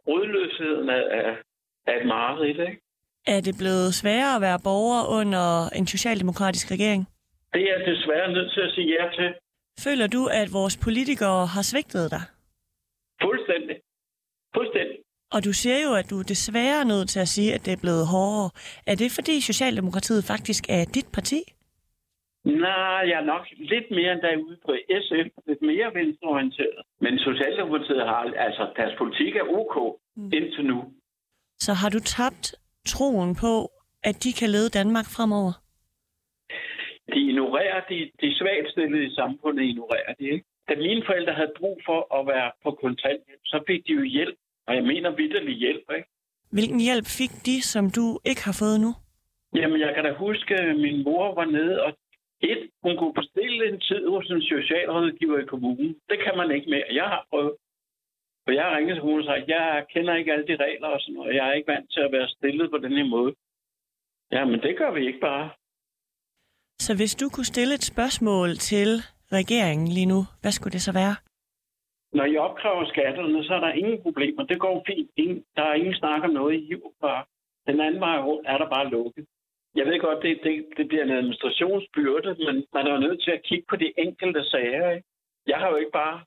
rodløsheden 0.08 0.90
er, 0.90 1.04
er, 1.20 1.36
er 1.88 1.96
et 2.02 2.08
mareridt, 2.08 2.60
ikke? 2.60 2.82
Er 3.28 3.42
det 3.42 3.56
blevet 3.58 3.94
sværere 3.94 4.36
at 4.36 4.42
være 4.42 4.60
borger 4.64 5.20
under 5.20 5.70
en 5.80 5.88
socialdemokratisk 5.88 6.72
regering? 6.72 7.08
Det 7.54 7.62
er 7.62 7.78
jeg 7.78 7.88
desværre 7.94 8.34
nødt 8.34 8.52
til 8.54 8.62
at 8.62 8.72
sige 8.76 8.88
ja 8.98 9.06
til. 9.18 9.30
Føler 9.86 10.08
du, 10.08 10.22
at 10.42 10.48
vores 10.54 10.78
politikere 10.78 11.48
har 11.48 11.62
svigtet 11.62 12.12
dig? 12.12 12.24
Fuldstændig. 13.22 13.76
Fuldstændig. 14.56 14.98
Og 15.36 15.40
du 15.48 15.54
siger 15.54 15.80
jo, 15.88 15.92
at 16.02 16.10
du 16.10 16.22
desværre 16.22 16.80
er 16.82 16.88
nødt 16.94 17.10
til 17.10 17.20
at 17.20 17.28
sige, 17.28 17.54
at 17.54 17.66
det 17.66 17.74
er 17.74 17.82
blevet 17.86 18.06
hårdere. 18.08 18.50
Er 18.88 18.96
det 18.96 19.12
fordi 19.18 19.42
Socialdemokratiet 19.42 20.24
faktisk 20.24 20.64
er 20.70 20.86
dit 20.96 21.10
parti? 21.14 21.40
Nej, 22.46 23.02
jeg 23.10 23.18
er 23.22 23.28
nok 23.34 23.46
lidt 23.58 23.88
mere 23.92 24.12
end 24.14 24.22
derude 24.22 24.58
på 24.66 24.72
SF, 25.04 25.28
lidt 25.48 25.62
mere 25.62 25.88
venstreorienteret. 25.94 26.82
Men 27.02 27.20
Socialdemokratiet 27.20 28.02
har, 28.12 28.22
altså 28.48 28.64
deres 28.76 28.94
politik 28.98 29.36
er 29.36 29.46
ok 29.60 29.76
mm. 30.16 30.32
indtil 30.34 30.66
nu. 30.66 30.80
Så 31.60 31.74
har 31.74 31.90
du 31.90 32.00
tabt 32.00 32.56
troen 32.88 33.36
på, 33.36 33.54
at 34.04 34.24
de 34.24 34.34
kan 34.34 34.50
lede 34.50 34.70
Danmark 34.70 35.06
fremover? 35.16 35.63
De 37.14 37.20
ignorerer 37.30 37.82
de, 37.90 38.12
de 38.22 38.36
svagt 38.38 38.72
stillede 38.72 39.06
i 39.06 39.16
samfundet, 39.16 39.64
ignorerer 39.64 40.14
de, 40.20 40.26
ikke? 40.30 40.46
Da 40.70 40.76
mine 40.76 41.04
forældre 41.06 41.34
havde 41.34 41.54
brug 41.58 41.82
for 41.86 42.00
at 42.18 42.28
være 42.28 42.52
på 42.64 42.72
kontanthjælp, 42.72 43.44
så 43.46 43.64
fik 43.68 43.88
de 43.88 43.94
jo 43.94 44.04
hjælp. 44.04 44.38
Og 44.68 44.76
jeg 44.76 44.84
mener 44.84 45.10
vidderlig 45.10 45.56
hjælp, 45.56 45.86
ikke? 45.98 46.10
Hvilken 46.52 46.80
hjælp 46.80 47.08
fik 47.20 47.34
de, 47.48 47.62
som 47.62 47.86
du 47.98 48.20
ikke 48.30 48.44
har 48.50 48.58
fået 48.64 48.82
nu? 48.86 48.92
Jamen, 49.56 49.80
jeg 49.80 49.92
kan 49.96 50.04
da 50.04 50.12
huske, 50.14 50.56
at 50.56 50.76
min 50.76 51.04
mor 51.04 51.36
var 51.36 51.46
nede, 51.46 51.84
og 51.84 51.92
et, 52.42 52.70
hun 52.84 52.98
kunne 52.98 53.14
bestille 53.14 53.70
en 53.72 53.80
tid 53.80 54.08
hos 54.08 54.30
en 54.30 54.42
socialrådgiver 54.42 55.40
i 55.40 55.46
kommunen. 55.46 55.96
Det 56.10 56.18
kan 56.24 56.38
man 56.38 56.52
ikke 56.52 56.70
mere. 56.70 56.84
Jeg 56.92 57.08
har 57.14 57.26
prøvet. 57.30 57.54
Og 58.48 58.56
jeg 58.56 58.64
har 58.64 58.78
ringet 58.78 58.96
til 58.96 59.02
kommunen 59.02 59.28
og 59.28 59.30
sagt, 59.32 59.50
jeg 59.50 59.86
kender 59.94 60.16
ikke 60.16 60.34
alle 60.34 60.48
de 60.48 60.56
regler 60.56 60.88
og 60.88 61.00
sådan 61.02 61.16
noget. 61.16 61.36
Jeg 61.36 61.50
er 61.50 61.54
ikke 61.54 61.72
vant 61.72 61.92
til 61.92 62.00
at 62.00 62.12
være 62.12 62.28
stillet 62.28 62.72
på 62.72 62.78
den 62.78 62.94
her 62.98 63.06
måde. 63.16 63.34
Jamen, 64.32 64.62
det 64.62 64.78
gør 64.78 64.92
vi 64.92 65.08
ikke 65.08 65.20
bare. 65.20 65.50
Så 66.86 66.92
hvis 67.00 67.16
du 67.22 67.26
kunne 67.30 67.52
stille 67.54 67.74
et 67.80 67.86
spørgsmål 67.94 68.50
til 68.72 68.90
regeringen 69.38 69.88
lige 69.98 70.12
nu, 70.14 70.20
hvad 70.42 70.52
skulle 70.52 70.76
det 70.78 70.82
så 70.88 70.94
være? 71.02 71.16
Når 72.18 72.26
I 72.34 72.36
opkræver 72.38 72.86
skatterne, 72.94 73.44
så 73.44 73.54
er 73.54 73.60
der 73.60 73.80
ingen 73.82 74.00
problemer. 74.06 74.44
Det 74.52 74.60
går 74.60 74.84
fint. 74.90 75.10
Ingen, 75.18 75.44
der 75.56 75.64
er 75.64 75.74
ingen 75.74 75.96
snak 76.02 76.24
om 76.24 76.30
noget 76.30 76.54
i 76.58 76.66
hiv. 76.70 76.82
Bare. 77.02 77.24
Den 77.68 77.78
anden 77.86 78.02
vej 78.08 78.18
rundt 78.28 78.46
er 78.48 78.58
der 78.58 78.70
bare 78.76 78.90
lukket. 78.90 79.26
Jeg 79.76 79.86
ved 79.86 80.00
godt, 80.00 80.24
det, 80.24 80.40
det, 80.44 80.54
det 80.78 80.88
bliver 80.88 81.04
en 81.04 81.18
administrationsbyrde, 81.20 82.32
men 82.46 82.56
man 82.74 82.88
er 82.88 82.94
jo 82.94 83.00
nødt 83.06 83.24
til 83.24 83.32
at 83.32 83.44
kigge 83.44 83.66
på 83.70 83.76
de 83.76 83.94
enkelte 83.98 84.44
sager. 84.44 84.92
Ikke? 84.96 85.08
Jeg 85.48 85.58
har 85.58 85.70
jo 85.70 85.76
ikke 85.76 85.98
bare 86.04 86.18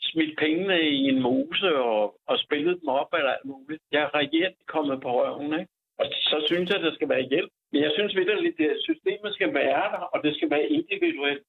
smidt 0.00 0.38
pengene 0.38 0.78
i 0.80 1.02
en 1.12 1.22
mose 1.22 1.70
og, 1.90 2.14
og 2.30 2.38
spillet 2.38 2.80
dem 2.80 2.88
op 2.88 3.10
eller 3.18 3.30
alt 3.30 3.44
muligt. 3.44 3.82
Jeg 3.92 4.02
er 4.02 4.14
reelt 4.14 4.60
kommet 4.74 5.00
på 5.02 5.08
røven, 5.18 5.52
ikke? 5.60 5.72
Og 5.98 6.06
så 6.30 6.36
synes 6.48 6.70
jeg, 6.70 6.78
at 6.78 6.84
der 6.84 6.94
skal 6.94 7.08
være 7.08 7.28
hjælp. 7.32 7.52
Men 7.72 7.82
jeg 7.82 7.92
synes 7.96 8.12
vidderligt, 8.16 8.60
at 8.60 8.76
systemet 8.88 9.30
skal 9.34 9.54
være 9.54 9.84
der, 9.94 10.02
og 10.14 10.18
det 10.24 10.36
skal 10.36 10.50
være 10.50 10.66
individuelt. 10.78 11.42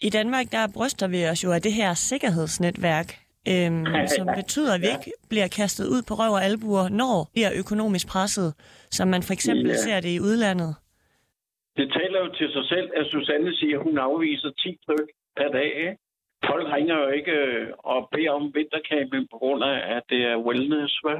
I 0.00 0.10
Danmark, 0.10 0.46
der 0.52 0.72
bryster 0.76 1.08
vi 1.08 1.20
os 1.32 1.44
jo 1.44 1.50
af 1.52 1.60
det 1.62 1.72
her 1.72 1.94
sikkerhedsnetværk, 1.94 3.08
øhm, 3.52 3.86
som 4.16 4.26
betyder, 4.40 4.74
at 4.74 4.80
vi 4.80 4.86
ikke 4.96 5.12
bliver 5.28 5.48
kastet 5.60 5.84
ud 5.94 6.02
på 6.08 6.14
røv 6.14 6.32
og 6.38 6.44
albuer, 6.44 6.88
når 6.88 7.14
vi 7.34 7.42
er 7.42 7.52
økonomisk 7.62 8.06
presset, 8.08 8.48
som 8.96 9.08
man 9.08 9.22
for 9.22 9.32
eksempel 9.32 9.68
Ja. 9.68 9.76
ser 9.84 10.00
det 10.00 10.12
i 10.18 10.20
udlandet. 10.20 10.72
Det 11.76 11.92
taler 11.98 12.18
jo 12.24 12.28
til 12.38 12.48
sig 12.56 12.64
selv, 12.72 12.88
at 12.96 13.06
Susanne 13.06 13.54
siger, 13.54 13.78
at 13.78 13.84
hun 13.84 13.98
afviser 13.98 14.50
10 14.50 14.78
styk 14.82 15.08
per 15.36 15.48
dag. 15.58 15.70
Ikke? 15.84 15.96
Folk 16.50 16.66
ringer 16.76 16.96
jo 17.04 17.08
ikke 17.08 17.32
øh, 17.32 17.68
og 17.78 18.08
beder 18.12 18.30
om 18.30 18.54
vintercamping 18.54 19.24
på 19.32 19.36
grund 19.38 19.64
af, 19.64 19.96
at 19.96 20.02
det 20.08 20.20
er 20.32 20.36
wellness, 20.46 20.94
hvad? 21.04 21.18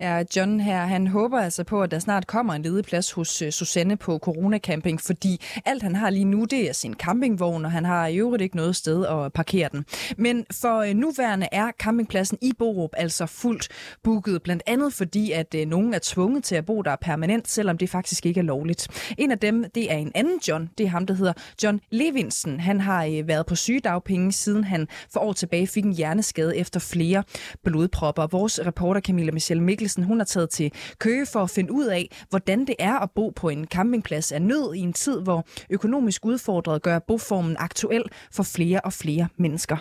Ja, 0.00 0.22
John 0.36 0.60
her, 0.60 0.86
han 0.86 1.06
håber 1.06 1.40
altså 1.40 1.64
på, 1.64 1.82
at 1.82 1.90
der 1.90 1.98
snart 1.98 2.26
kommer 2.26 2.54
en 2.54 2.62
ledig 2.62 2.84
plads 2.84 3.12
hos 3.12 3.42
øh, 3.42 3.50
Susanne 3.50 3.96
på 3.96 4.18
Corona 4.18 4.58
Camping, 4.58 5.00
fordi 5.00 5.40
alt 5.64 5.82
han 5.82 5.96
har 5.96 6.10
lige 6.10 6.24
nu, 6.24 6.44
det 6.44 6.68
er 6.68 6.72
sin 6.72 6.94
campingvogn, 6.94 7.64
og 7.64 7.72
han 7.72 7.84
har 7.84 8.06
i 8.06 8.16
øvrigt 8.16 8.42
ikke 8.42 8.56
noget 8.56 8.76
sted 8.76 9.06
at 9.06 9.32
parkere 9.32 9.68
den. 9.72 9.84
Men 10.16 10.46
for 10.60 10.80
øh, 10.80 10.94
nuværende 10.94 11.48
er 11.52 11.70
campingpladsen 11.78 12.38
i 12.42 12.52
Borup 12.58 12.90
altså 12.96 13.26
fuldt 13.26 13.68
booket, 14.02 14.42
blandt 14.42 14.62
andet 14.66 14.92
fordi, 14.92 15.32
at 15.32 15.54
øh, 15.54 15.66
nogen 15.66 15.94
er 15.94 15.98
tvunget 16.02 16.44
til 16.44 16.54
at 16.54 16.66
bo 16.66 16.82
der 16.82 16.96
permanent, 16.96 17.48
selvom 17.50 17.78
det 17.78 17.90
faktisk 17.90 18.26
ikke 18.26 18.40
er 18.40 18.44
lovligt. 18.44 19.12
En 19.18 19.30
af 19.30 19.38
dem, 19.38 19.64
det 19.74 19.92
er 19.92 19.96
en 19.96 20.12
anden 20.14 20.40
John, 20.48 20.70
det 20.78 20.84
er 20.84 20.90
ham, 20.90 21.06
der 21.06 21.14
hedder 21.14 21.32
John 21.62 21.80
Levinsen. 21.90 22.60
Han 22.60 22.80
har 22.80 23.04
øh, 23.04 23.28
været 23.28 23.46
på 23.46 23.54
sygedagpenge, 23.54 24.32
siden 24.32 24.64
han 24.64 24.88
for 25.12 25.20
år 25.20 25.32
tilbage 25.32 25.66
fik 25.66 25.84
en 25.84 25.92
hjerneskade 25.92 26.56
efter 26.56 26.80
flere 26.80 27.22
blodpropper. 27.64 28.26
Vores 28.26 28.60
reporter 28.66 29.00
Camilla 29.00 29.32
Michelle 29.32 29.62
Mikkelsen, 29.62 29.89
hun 29.96 30.18
har 30.18 30.24
taget 30.24 30.50
til 30.50 30.72
Køge 30.98 31.26
for 31.26 31.42
at 31.42 31.50
finde 31.50 31.72
ud 31.72 31.86
af, 31.86 32.24
hvordan 32.30 32.66
det 32.66 32.74
er 32.78 32.98
at 32.98 33.10
bo 33.10 33.30
på 33.30 33.48
en 33.48 33.66
campingplads 33.66 34.32
af 34.32 34.42
nød 34.42 34.74
i 34.74 34.78
en 34.78 34.92
tid, 34.92 35.20
hvor 35.20 35.44
økonomisk 35.70 36.24
udfordret 36.24 36.82
gør 36.82 36.98
boformen 36.98 37.56
aktuel 37.58 38.04
for 38.32 38.42
flere 38.42 38.80
og 38.80 38.92
flere 38.92 39.28
mennesker. 39.36 39.76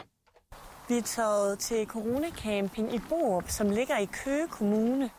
Vi 0.89 0.97
er 0.97 1.01
taget 1.01 1.59
til 1.59 1.85
Corona 1.87 2.27
Camping 2.43 2.95
i 2.95 2.99
Borup, 3.09 3.43
som 3.47 3.69
ligger 3.69 3.97
i 3.97 4.05
Køge 4.05 4.47
Kommune. 4.49 5.09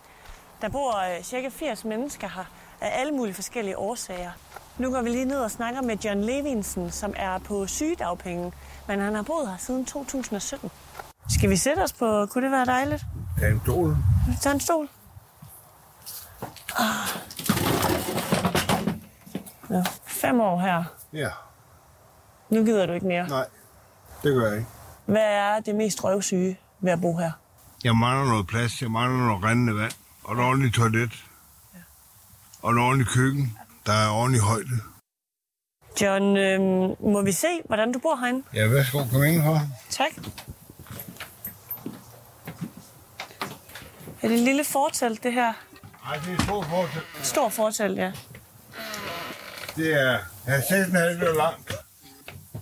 Der 0.61 0.69
bor 0.69 0.99
øh, 0.99 1.23
cirka 1.23 1.49
80 1.49 1.85
mennesker 1.85 2.29
her 2.29 2.45
af 2.81 3.01
alle 3.01 3.13
mulige 3.13 3.35
forskellige 3.35 3.79
årsager. 3.79 4.31
Nu 4.79 4.91
går 4.91 5.03
vi 5.03 5.09
lige 5.09 5.25
ned 5.25 5.37
og 5.37 5.51
snakker 5.51 5.83
med 5.83 5.97
John 5.97 6.21
Levinsen, 6.21 6.91
som 6.91 7.15
er 7.17 7.39
på 7.39 7.67
sygedagpenge, 7.67 8.53
men 8.89 9.01
han 9.01 9.15
har 9.15 9.23
boet 9.23 9.49
her 9.49 9.57
siden 9.59 9.85
2017. 9.85 10.71
Skal 11.29 11.51
vi 11.51 11.57
sætte 11.57 11.81
os 11.81 11.93
på? 11.93 12.27
Kunne 12.27 12.45
det 12.45 12.53
være 12.53 12.65
dejligt? 12.65 13.05
Ja, 13.41 13.49
en 13.49 13.61
stol. 13.65 13.97
Tag 14.43 14.53
en 14.53 14.61
stol. 14.61 14.89
Ah. 16.79 17.09
Ja, 19.71 19.83
fem 20.07 20.41
år 20.41 20.61
her. 20.61 20.85
Ja, 21.13 21.29
Nu 22.51 22.65
gider 22.65 22.87
du 22.87 22.93
ikke 22.93 23.07
mere. 23.07 23.29
nej, 23.29 23.47
det 24.23 24.35
gør 24.35 24.47
jeg 24.49 24.57
ikke. 24.59 24.69
Hvad 25.07 25.23
er 25.23 25.61
det 25.61 25.75
mest 25.75 26.05
røvsyge 26.05 26.59
ved 26.81 26.93
at 26.93 27.01
bo 27.01 27.17
her? 27.17 27.33
Jeg 27.85 27.97
mangler 27.97 28.31
noget 28.33 28.47
plads, 28.47 28.83
jeg 28.83 28.91
mangler 28.91 29.27
noget 29.27 29.45
rendende 29.45 29.77
vand, 29.77 29.93
og 30.25 30.35
et 30.35 30.41
ordentligt 30.41 30.75
toilet, 30.75 31.25
og 32.63 32.73
et 32.73 32.79
ordentligt 32.79 33.11
køkken, 33.11 33.59
der 33.87 33.93
er 33.93 34.11
ordentlig 34.11 34.41
højde. 34.43 34.71
John, 36.01 36.37
øh, 36.37 36.61
må 37.13 37.23
vi 37.23 37.33
se, 37.33 37.47
hvordan 37.67 37.93
du 37.93 37.99
bor 37.99 38.17
herinde? 38.17 38.43
Ja, 38.55 38.67
værsgo, 38.69 38.99
kom 39.13 39.23
ind 39.25 39.43
her. 39.43 39.61
Tak. 39.91 40.11
Er 44.23 44.29
det 44.29 44.37
et 44.37 44.45
lille 44.45 44.65
fortelt, 44.65 45.23
det 45.23 45.33
her? 45.33 45.53
Nej, 46.05 46.17
det 46.17 46.29
er 46.33 46.35
et 46.35 46.43
stort 46.43 46.67
fortelt. 46.67 47.07
Stor 47.23 47.49
fortelt, 47.49 47.99
ja. 47.99 48.13
Det 49.77 49.93
er 50.01 50.19
er 50.47 50.61
6,5 50.61 50.93
meter 50.93 51.35
langt, 51.37 51.73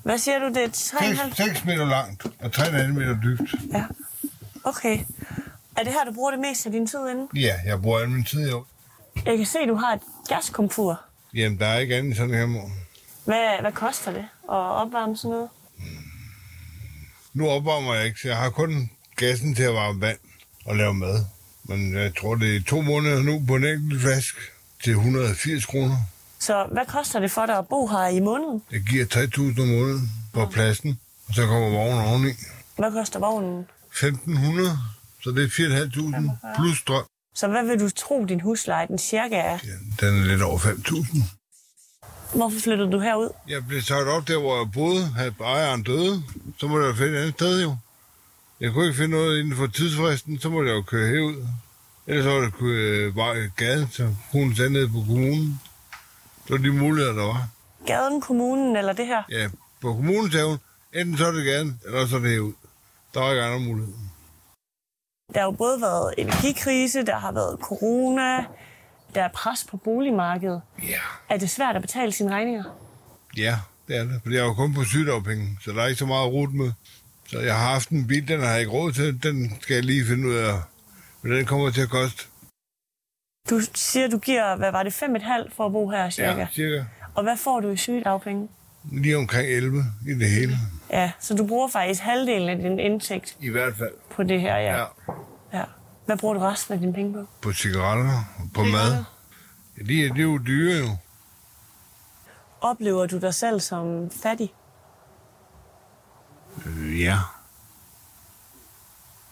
Hvad 0.02 0.18
siger 0.18 0.38
du, 0.38 0.48
det 0.48 0.64
er 0.64 0.68
3,5? 0.68 1.34
6, 1.34 1.36
6 1.36 1.64
meter 1.64 1.84
langt 1.84 2.24
og 2.24 2.50
3,5 2.56 2.86
meter 2.86 3.16
dybt. 3.22 3.54
Ja. 3.72 3.84
Okay. 4.64 4.98
Er 5.76 5.82
det 5.82 5.92
her, 5.92 6.04
du 6.04 6.12
bruger 6.12 6.30
det 6.30 6.40
mest 6.40 6.66
af 6.66 6.72
din 6.72 6.86
tid 6.86 7.08
inde? 7.10 7.28
Ja, 7.34 7.54
jeg 7.64 7.82
bruger 7.82 7.98
al 7.98 8.08
min 8.08 8.24
tid 8.24 8.50
jo. 8.50 8.64
Jeg 9.26 9.36
kan 9.36 9.46
se, 9.46 9.58
du 9.68 9.74
har 9.74 9.92
et 9.94 10.00
gaskomfur. 10.28 11.00
Jamen, 11.34 11.58
der 11.58 11.66
er 11.66 11.78
ikke 11.78 11.96
andet 11.96 12.16
sådan 12.16 12.34
her 12.34 12.46
morgen. 12.46 12.74
Hvad, 13.24 13.60
hvad 13.60 13.72
koster 13.72 14.12
det 14.12 14.28
at 14.42 14.56
opvarme 14.56 15.16
sådan 15.16 15.30
noget? 15.30 15.48
Nu 17.34 17.48
opvarmer 17.48 17.94
jeg 17.94 18.04
ikke, 18.06 18.20
så 18.20 18.28
jeg 18.28 18.36
har 18.36 18.50
kun 18.50 18.90
gassen 19.16 19.54
til 19.54 19.62
at 19.62 19.74
varme 19.74 20.00
vand 20.00 20.18
og 20.66 20.76
lave 20.76 20.94
mad. 20.94 21.24
Men 21.68 21.94
jeg 21.94 22.12
tror, 22.20 22.34
det 22.34 22.56
er 22.56 22.60
to 22.62 22.80
måneder 22.80 23.22
nu 23.22 23.44
på 23.46 23.56
en 23.56 23.64
enkelt 23.64 24.00
flask 24.02 24.34
til 24.84 24.92
180 24.92 25.66
kroner. 25.66 25.96
Så 26.38 26.66
hvad 26.72 26.86
koster 26.88 27.20
det 27.20 27.30
for 27.30 27.46
dig 27.46 27.58
at 27.58 27.68
bo 27.68 27.86
her 27.86 28.06
i 28.06 28.20
måneden? 28.20 28.62
Det 28.70 28.88
giver 28.88 29.04
3.000 29.04 29.62
om 29.62 29.68
måneden 29.68 30.10
på 30.32 30.46
pladsen, 30.46 30.98
og 31.28 31.34
så 31.34 31.46
kommer 31.46 31.68
vognen 31.68 32.04
oveni. 32.06 32.30
Hvad 32.76 32.92
koster 32.92 33.18
vognen? 33.18 33.66
1.500, 33.92 34.10
så 35.22 35.30
det 35.30 35.44
er 35.44 35.48
4.500 35.48 36.56
plus 36.58 36.78
strøm. 36.78 37.04
Så 37.34 37.48
hvad 37.48 37.64
vil 37.64 37.80
du 37.80 37.90
tro, 37.90 38.24
din 38.24 38.40
husleje 38.40 38.86
den 38.86 38.98
cirka 38.98 39.36
er? 39.36 39.58
Ja, 39.64 40.06
den 40.06 40.20
er 40.20 40.24
lidt 40.24 40.42
over 40.42 40.58
5.000. 40.58 41.22
Hvorfor 42.34 42.60
flyttede 42.60 42.92
du 42.92 43.00
herud? 43.00 43.30
Jeg 43.48 43.66
blev 43.68 43.82
taget 43.82 44.08
op 44.08 44.28
der, 44.28 44.38
hvor 44.38 44.58
jeg 44.58 44.72
boede, 44.72 45.06
havde 45.06 45.34
ejeren 45.40 45.82
døde. 45.82 46.22
Så 46.58 46.66
måtte 46.66 46.86
jeg 46.86 46.96
finde 46.96 47.12
et 47.12 47.16
andet 47.16 47.34
sted 47.34 47.62
jo. 47.62 47.76
Jeg 48.60 48.72
kunne 48.72 48.84
ikke 48.86 48.96
finde 48.96 49.16
noget 49.16 49.38
inden 49.38 49.56
for 49.56 49.66
tidsfristen, 49.66 50.40
så 50.40 50.48
måtte 50.48 50.70
jeg 50.70 50.76
jo 50.76 50.82
køre 50.82 51.08
herud. 51.08 51.46
Ellers 52.06 52.24
så 52.24 52.30
var 52.30 52.40
det 52.40 52.54
køre 52.54 53.12
bare 53.12 53.50
gaden, 53.56 53.88
så 53.90 54.14
hun 54.32 54.54
ned 54.68 54.88
på 54.88 54.98
kommunen. 55.06 55.60
Var 56.48 56.56
de 56.56 56.72
muligheder, 56.72 57.14
der 57.14 57.26
var. 57.26 57.48
Gaden, 57.86 58.20
kommunen 58.20 58.76
eller 58.76 58.92
det 58.92 59.06
her? 59.06 59.22
Ja, 59.30 59.48
på 59.80 59.94
kommunen 59.94 60.32
sagde 60.32 60.46
hun, 60.46 60.58
enten 60.92 61.16
så 61.16 61.26
er 61.26 61.32
det 61.32 61.44
gaden, 61.44 61.80
eller 61.86 62.06
så 62.06 62.16
er 62.16 62.20
det 62.20 62.30
herud. 62.30 62.52
Der 63.14 63.20
var 63.20 63.30
ikke 63.30 63.42
andre 63.42 63.60
muligheder. 63.60 63.98
Der 65.34 65.40
har 65.40 65.46
jo 65.46 65.50
både 65.50 65.80
været 65.80 66.14
energikrise, 66.18 67.02
der 67.06 67.18
har 67.18 67.32
været 67.32 67.58
corona, 67.62 68.36
der 69.14 69.22
er 69.22 69.28
pres 69.34 69.66
på 69.70 69.76
boligmarkedet. 69.76 70.62
Ja. 70.82 71.00
Er 71.28 71.38
det 71.38 71.50
svært 71.50 71.76
at 71.76 71.82
betale 71.82 72.12
sine 72.12 72.34
regninger? 72.34 72.64
Ja, 73.36 73.58
det 73.88 73.96
er 73.96 74.04
det. 74.04 74.20
For 74.22 74.30
jeg 74.30 74.40
er 74.40 74.44
jo 74.44 74.54
kun 74.54 74.74
på 74.74 74.84
sygedagpenge, 74.84 75.58
så 75.64 75.70
der 75.70 75.82
er 75.82 75.86
ikke 75.86 75.98
så 75.98 76.06
meget 76.06 76.26
at 76.26 76.32
rute 76.32 76.52
med. 76.52 76.72
Så 77.28 77.40
jeg 77.40 77.56
har 77.58 77.68
haft 77.72 77.88
en 77.88 78.06
bil, 78.06 78.28
den 78.28 78.40
har 78.40 78.50
jeg 78.50 78.60
ikke 78.60 78.72
råd 78.72 78.92
til. 78.92 79.22
Den 79.22 79.52
skal 79.60 79.74
jeg 79.74 79.84
lige 79.84 80.04
finde 80.06 80.28
ud 80.28 80.34
af, 80.34 80.52
hvad 81.20 81.36
den 81.36 81.46
kommer 81.46 81.70
til 81.70 81.80
at 81.80 81.88
koste. 81.88 82.24
Du 83.50 83.60
siger, 83.74 84.08
du 84.08 84.18
giver, 84.18 84.56
hvad 84.56 84.70
var 84.72 84.82
det, 84.82 84.90
5,5 85.02 85.54
for 85.56 85.66
at 85.66 85.72
bo 85.72 85.90
her 85.90 86.10
cirka? 86.10 86.30
Ja, 86.38 86.46
cirka. 86.52 86.84
Og 87.14 87.22
hvad 87.22 87.36
får 87.36 87.60
du 87.60 87.68
i 87.70 87.76
sygedagpenge? 87.76 88.48
Lige 88.92 89.16
omkring 89.16 89.48
11 89.48 89.84
i 90.08 90.14
det 90.14 90.30
hele. 90.30 90.56
Ja, 90.90 91.12
så 91.20 91.34
du 91.34 91.46
bruger 91.46 91.68
faktisk 91.68 92.02
halvdelen 92.02 92.48
af 92.48 92.56
din 92.56 92.78
indtægt 92.78 93.36
I 93.40 93.48
hvert 93.48 93.76
fald. 93.76 93.92
på 94.10 94.22
det 94.22 94.40
her, 94.40 94.56
ja. 94.56 94.76
Ja. 94.78 94.84
ja. 95.52 95.64
Hvad 96.06 96.16
bruger 96.16 96.34
du 96.34 96.40
resten 96.40 96.74
af 96.74 96.80
dine 96.80 96.92
penge 96.92 97.12
på? 97.14 97.24
På 97.42 97.52
cigaretter, 97.52 98.24
på 98.54 98.64
mad. 98.64 99.04
Ja, 99.78 99.82
de, 99.84 100.06
er- 100.06 100.14
de 100.14 100.18
er 100.20 100.24
jo 100.24 100.38
dyre 100.46 100.78
jo. 100.78 100.88
Oplever 102.60 103.06
du 103.06 103.18
dig 103.18 103.34
selv 103.34 103.60
som 103.60 104.10
fattig? 104.22 104.52
Øh, 106.66 107.00
ja. 107.00 107.18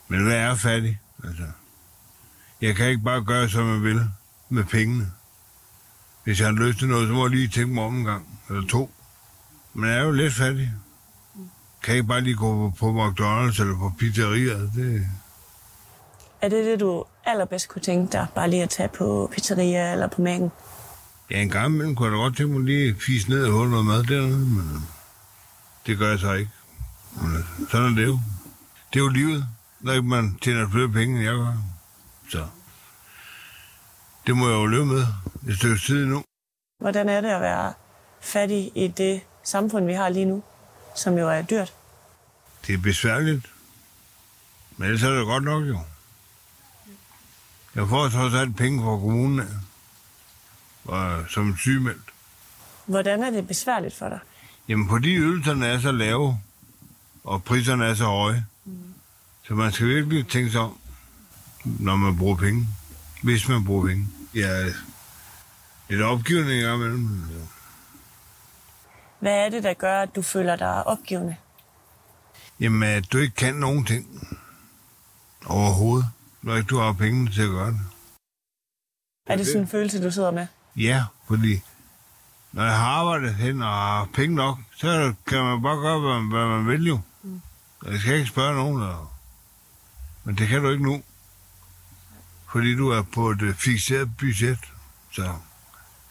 Men 0.08 0.24
hvad 0.24 0.36
er 0.36 0.54
fattig? 0.54 1.00
Altså, 1.24 1.42
jeg 2.60 2.74
kan 2.76 2.88
ikke 2.88 3.02
bare 3.04 3.24
gøre, 3.24 3.48
som 3.48 3.72
jeg 3.74 3.82
vil 3.82 4.00
med 4.48 4.64
pengene. 4.64 5.12
Hvis 6.24 6.40
jeg 6.40 6.48
har 6.48 6.54
lyst 6.54 6.78
til 6.78 6.88
noget, 6.88 7.08
så 7.08 7.14
må 7.14 7.24
jeg 7.26 7.30
lige 7.30 7.48
tænke 7.48 7.74
mig 7.74 7.84
om 7.84 7.96
en 7.96 8.04
gang, 8.04 8.40
eller 8.48 8.66
to. 8.68 8.90
Men 9.74 9.90
jeg 9.90 9.98
er 9.98 10.02
jo 10.02 10.12
lidt 10.12 10.34
fattig. 10.34 10.72
Kan 11.82 11.94
ikke 11.94 12.06
bare 12.06 12.20
lige 12.20 12.36
gå 12.36 12.70
på, 12.70 12.76
på 12.78 13.06
McDonald's 13.06 13.60
eller 13.60 13.78
på 13.78 13.92
pizzerier. 13.98 14.58
Det, 14.58 15.06
Er 16.42 16.48
det 16.48 16.64
det, 16.64 16.80
du 16.80 17.04
allerbedst 17.24 17.68
kunne 17.68 17.82
tænke 17.82 18.12
dig? 18.12 18.26
Bare 18.34 18.50
lige 18.50 18.62
at 18.62 18.70
tage 18.70 18.88
på 18.88 19.30
pizzeria 19.32 19.92
eller 19.92 20.06
på 20.06 20.20
mækken? 20.22 20.50
ja, 21.30 21.40
en 21.42 21.50
gang 21.50 21.66
imellem 21.66 21.94
kunne 21.96 22.06
jeg 22.08 22.12
da 22.12 22.22
godt 22.22 22.36
tænke 22.36 22.52
mig 22.52 22.62
lige 22.64 22.88
at 22.90 22.96
fise 23.06 23.28
ned 23.30 23.44
og 23.46 23.52
holde 23.52 23.70
noget 23.70 23.86
mad 23.86 24.02
dernede, 24.04 24.38
men 24.38 24.88
det 25.86 25.98
gør 25.98 26.10
jeg 26.10 26.18
så 26.18 26.32
ikke. 26.32 26.50
Sådan 27.70 27.92
er 27.92 27.94
det 27.94 28.06
jo. 28.06 28.20
Det 28.92 28.98
er 28.98 29.04
jo 29.04 29.08
livet, 29.08 29.48
når 29.80 29.92
ikke 29.92 30.08
man 30.08 30.38
tjener 30.42 30.70
flere 30.70 30.88
penge, 30.88 31.16
end 31.16 31.24
jeg 31.24 31.34
gør. 31.34 31.52
Så 32.30 32.46
det 34.26 34.36
må 34.36 34.48
jeg 34.48 34.54
jo 34.54 34.66
leve 34.66 34.86
med 34.86 35.06
et 35.48 35.56
stykke 35.56 35.78
tid 35.78 36.06
nu. 36.06 36.24
Hvordan 36.80 37.08
er 37.08 37.20
det 37.20 37.28
at 37.28 37.40
være 37.40 37.72
fattig 38.20 38.72
i 38.74 38.88
det 38.88 39.20
samfund, 39.44 39.86
vi 39.86 39.92
har 39.92 40.08
lige 40.08 40.24
nu, 40.24 40.42
som 40.96 41.18
jo 41.18 41.28
er 41.28 41.42
dyrt? 41.42 41.72
Det 42.66 42.74
er 42.74 42.78
besværligt. 42.78 43.52
Men 44.76 44.86
ellers 44.86 45.02
er 45.02 45.10
det 45.10 45.26
godt 45.26 45.44
nok 45.44 45.64
jo. 45.64 45.78
Jeg 47.74 47.88
får 47.88 48.08
trods 48.08 48.34
alt 48.34 48.56
penge 48.56 48.82
fra 48.82 48.90
kommunen 48.90 49.40
af, 49.40 49.46
og 50.84 51.24
som 51.30 51.56
sygemeldt. 51.56 52.12
Hvordan 52.86 53.22
er 53.22 53.30
det 53.30 53.48
besværligt 53.48 53.94
for 53.94 54.08
dig? 54.08 54.18
Jamen, 54.68 54.88
fordi 54.88 55.16
ydelserne 55.16 55.66
er 55.66 55.80
så 55.80 55.92
lave, 55.92 56.40
og 57.26 57.44
priserne 57.44 57.84
er 57.84 57.94
så 57.94 58.04
høje, 58.04 58.46
så 59.46 59.54
man 59.54 59.72
skal 59.72 59.86
virkelig 59.86 60.28
tænke 60.28 60.50
sig 60.50 60.60
om, 60.60 60.78
når 61.64 61.96
man 61.96 62.18
bruger 62.18 62.36
penge. 62.36 62.68
Hvis 63.22 63.48
man 63.48 63.64
bruger 63.64 63.86
penge. 63.86 64.08
Ja, 64.34 64.64
lidt 65.88 66.02
opgivende 66.02 66.56
en 66.56 66.62
gang 66.62 66.76
imellem. 66.76 67.22
Hvad 69.20 69.32
er 69.32 69.48
det, 69.48 69.62
der 69.62 69.74
gør, 69.74 70.02
at 70.02 70.16
du 70.16 70.22
føler 70.22 70.56
dig 70.56 70.86
opgivende? 70.86 71.36
Jamen, 72.60 72.82
at 72.82 73.12
du 73.12 73.18
ikke 73.18 73.36
kan 73.36 73.54
nogen 73.54 73.84
ting 73.84 74.32
overhovedet, 75.46 76.06
når 76.42 76.56
ikke 76.56 76.66
du 76.66 76.78
har 76.78 76.92
penge 76.92 77.30
til 77.30 77.42
at 77.42 77.48
gøre 77.48 77.70
det. 77.70 77.80
Er 79.26 79.36
det 79.36 79.46
sådan 79.46 79.60
en 79.60 79.68
følelse, 79.68 80.04
du 80.04 80.10
sidder 80.10 80.30
med? 80.30 80.46
Ja, 80.76 81.04
fordi 81.28 81.62
når 82.52 82.62
jeg 82.62 82.76
har 82.76 82.86
arbejdet 82.86 83.34
hen 83.34 83.62
og 83.62 83.68
har 83.68 84.08
penge 84.14 84.36
nok, 84.36 84.58
så 84.76 85.14
kan 85.26 85.44
man 85.44 85.62
bare 85.62 85.76
gøre, 85.76 86.00
hvad 86.00 86.20
man, 86.20 86.30
hvad 86.30 86.46
man 86.46 86.66
vil 86.66 86.86
jo. 86.86 87.00
Jeg 87.84 88.00
skal 88.00 88.14
ikke 88.14 88.26
spørge 88.26 88.54
nogen. 88.54 88.82
Der. 88.82 89.12
Men 90.24 90.34
det 90.38 90.48
kan 90.48 90.62
du 90.62 90.70
ikke 90.70 90.82
nu. 90.84 91.02
Fordi 92.52 92.74
du 92.76 92.88
er 92.90 93.02
på 93.02 93.30
et 93.30 93.42
øh, 93.42 93.54
fixeret 93.54 94.10
budget. 94.18 94.58
Så 95.12 95.32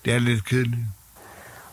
det 0.06 0.14
er 0.14 0.20
lidt 0.20 0.46
kedeligt. 0.46 0.82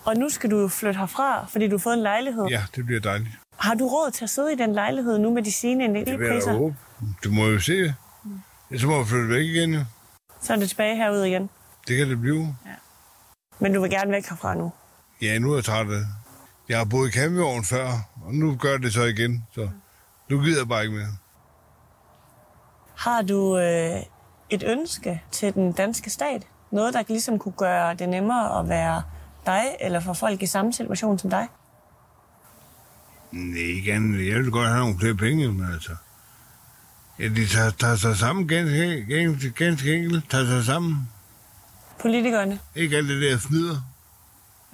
Og 0.05 0.17
nu 0.17 0.29
skal 0.29 0.51
du 0.51 0.69
flytte 0.69 0.99
herfra, 0.99 1.47
fordi 1.47 1.69
du 1.69 1.77
har 1.77 1.79
fået 1.79 1.95
en 1.95 2.03
lejlighed. 2.03 2.45
Ja, 2.47 2.65
det 2.77 2.87
bliver 2.87 3.01
dejligt. 3.01 3.31
Har 3.59 3.75
du 3.75 3.89
råd 3.89 4.11
til 4.11 4.25
at 4.25 4.31
sidde 4.31 4.53
i 4.53 4.57
den 4.57 4.73
lejlighed 4.73 5.19
nu 5.19 5.31
med 5.35 5.43
de 5.43 5.53
sine 5.53 5.85
Det 5.85 5.91
energipriser? 5.91 6.53
håbe. 6.53 6.77
Du 7.25 7.31
må 7.31 7.47
jo 7.47 7.61
se. 7.61 7.95
Så 8.79 8.87
må 8.87 8.97
jeg 8.97 9.07
flytte 9.07 9.29
væk 9.29 9.45
igen 9.45 9.75
jo. 9.75 9.85
Så 10.43 10.53
er 10.53 10.57
det 10.57 10.69
tilbage 10.69 10.97
herude 10.97 11.29
igen. 11.29 11.51
Det 11.89 11.97
kan 11.99 12.11
det 12.11 12.21
blive. 12.21 12.57
Men 13.59 13.75
du 13.75 13.81
vil 13.81 13.91
gerne 13.91 14.11
væk 14.11 14.29
herfra 14.29 14.55
nu. 14.55 14.73
Ja, 15.23 15.39
nu 15.39 15.51
er 15.53 15.55
jeg 15.57 15.65
træt 15.65 15.79
af 15.81 15.87
det. 15.87 16.07
Jeg 16.69 16.79
har 16.79 16.85
boet 16.85 17.09
i 17.09 17.13
campingvogn 17.13 17.65
før, 17.65 17.93
og 18.27 18.35
nu 18.35 18.57
gør 18.57 18.77
det 18.77 18.93
så 18.93 19.03
igen. 19.03 19.47
Så 19.55 19.69
nu 20.31 20.41
gider 20.41 20.59
jeg 20.59 20.69
bare 20.69 20.83
ikke 20.83 20.97
mere. 20.97 21.17
Har 22.97 23.23
du 23.23 23.59
øh, 23.59 24.03
et 24.51 24.63
ønske 24.67 25.23
til 25.31 25.55
den 25.55 25.73
danske 25.73 26.11
stat? 26.11 26.47
Noget, 26.71 26.95
der 26.95 27.03
ligesom 27.09 27.39
kunne 27.39 27.55
gøre 27.59 27.95
det 27.95 28.09
nemmere 28.09 28.61
at 28.61 28.69
være 28.69 29.03
dig, 29.47 29.63
eller 29.81 30.01
for 30.01 30.13
folk 30.13 30.43
i 30.43 30.47
samme 30.47 30.73
situation 30.73 31.19
som 31.19 31.31
dig? 31.31 31.49
Nej, 33.33 33.59
ikke 33.59 33.93
andet. 33.93 34.29
Jeg 34.29 34.39
vil 34.39 34.51
godt 34.51 34.69
have 34.69 34.81
nogle 34.81 34.99
flere 34.99 35.15
penge, 35.15 35.53
men 35.53 35.73
altså... 35.73 35.97
Ja, 37.19 37.29
de 37.29 37.47
tager, 37.47 37.71
tager 37.71 37.97
sig 37.97 38.17
sammen 38.17 38.49
ganske, 38.49 39.05
ganske, 39.09 39.51
ganske 39.51 39.95
enkelt. 39.95 40.31
Tager 40.31 40.47
sig 40.47 40.65
sammen. 40.65 41.09
Politikerne? 42.01 42.59
Ikke 42.75 42.97
alt 42.97 43.09
det 43.09 43.23
der 43.23 43.39
fnider. 43.39 43.77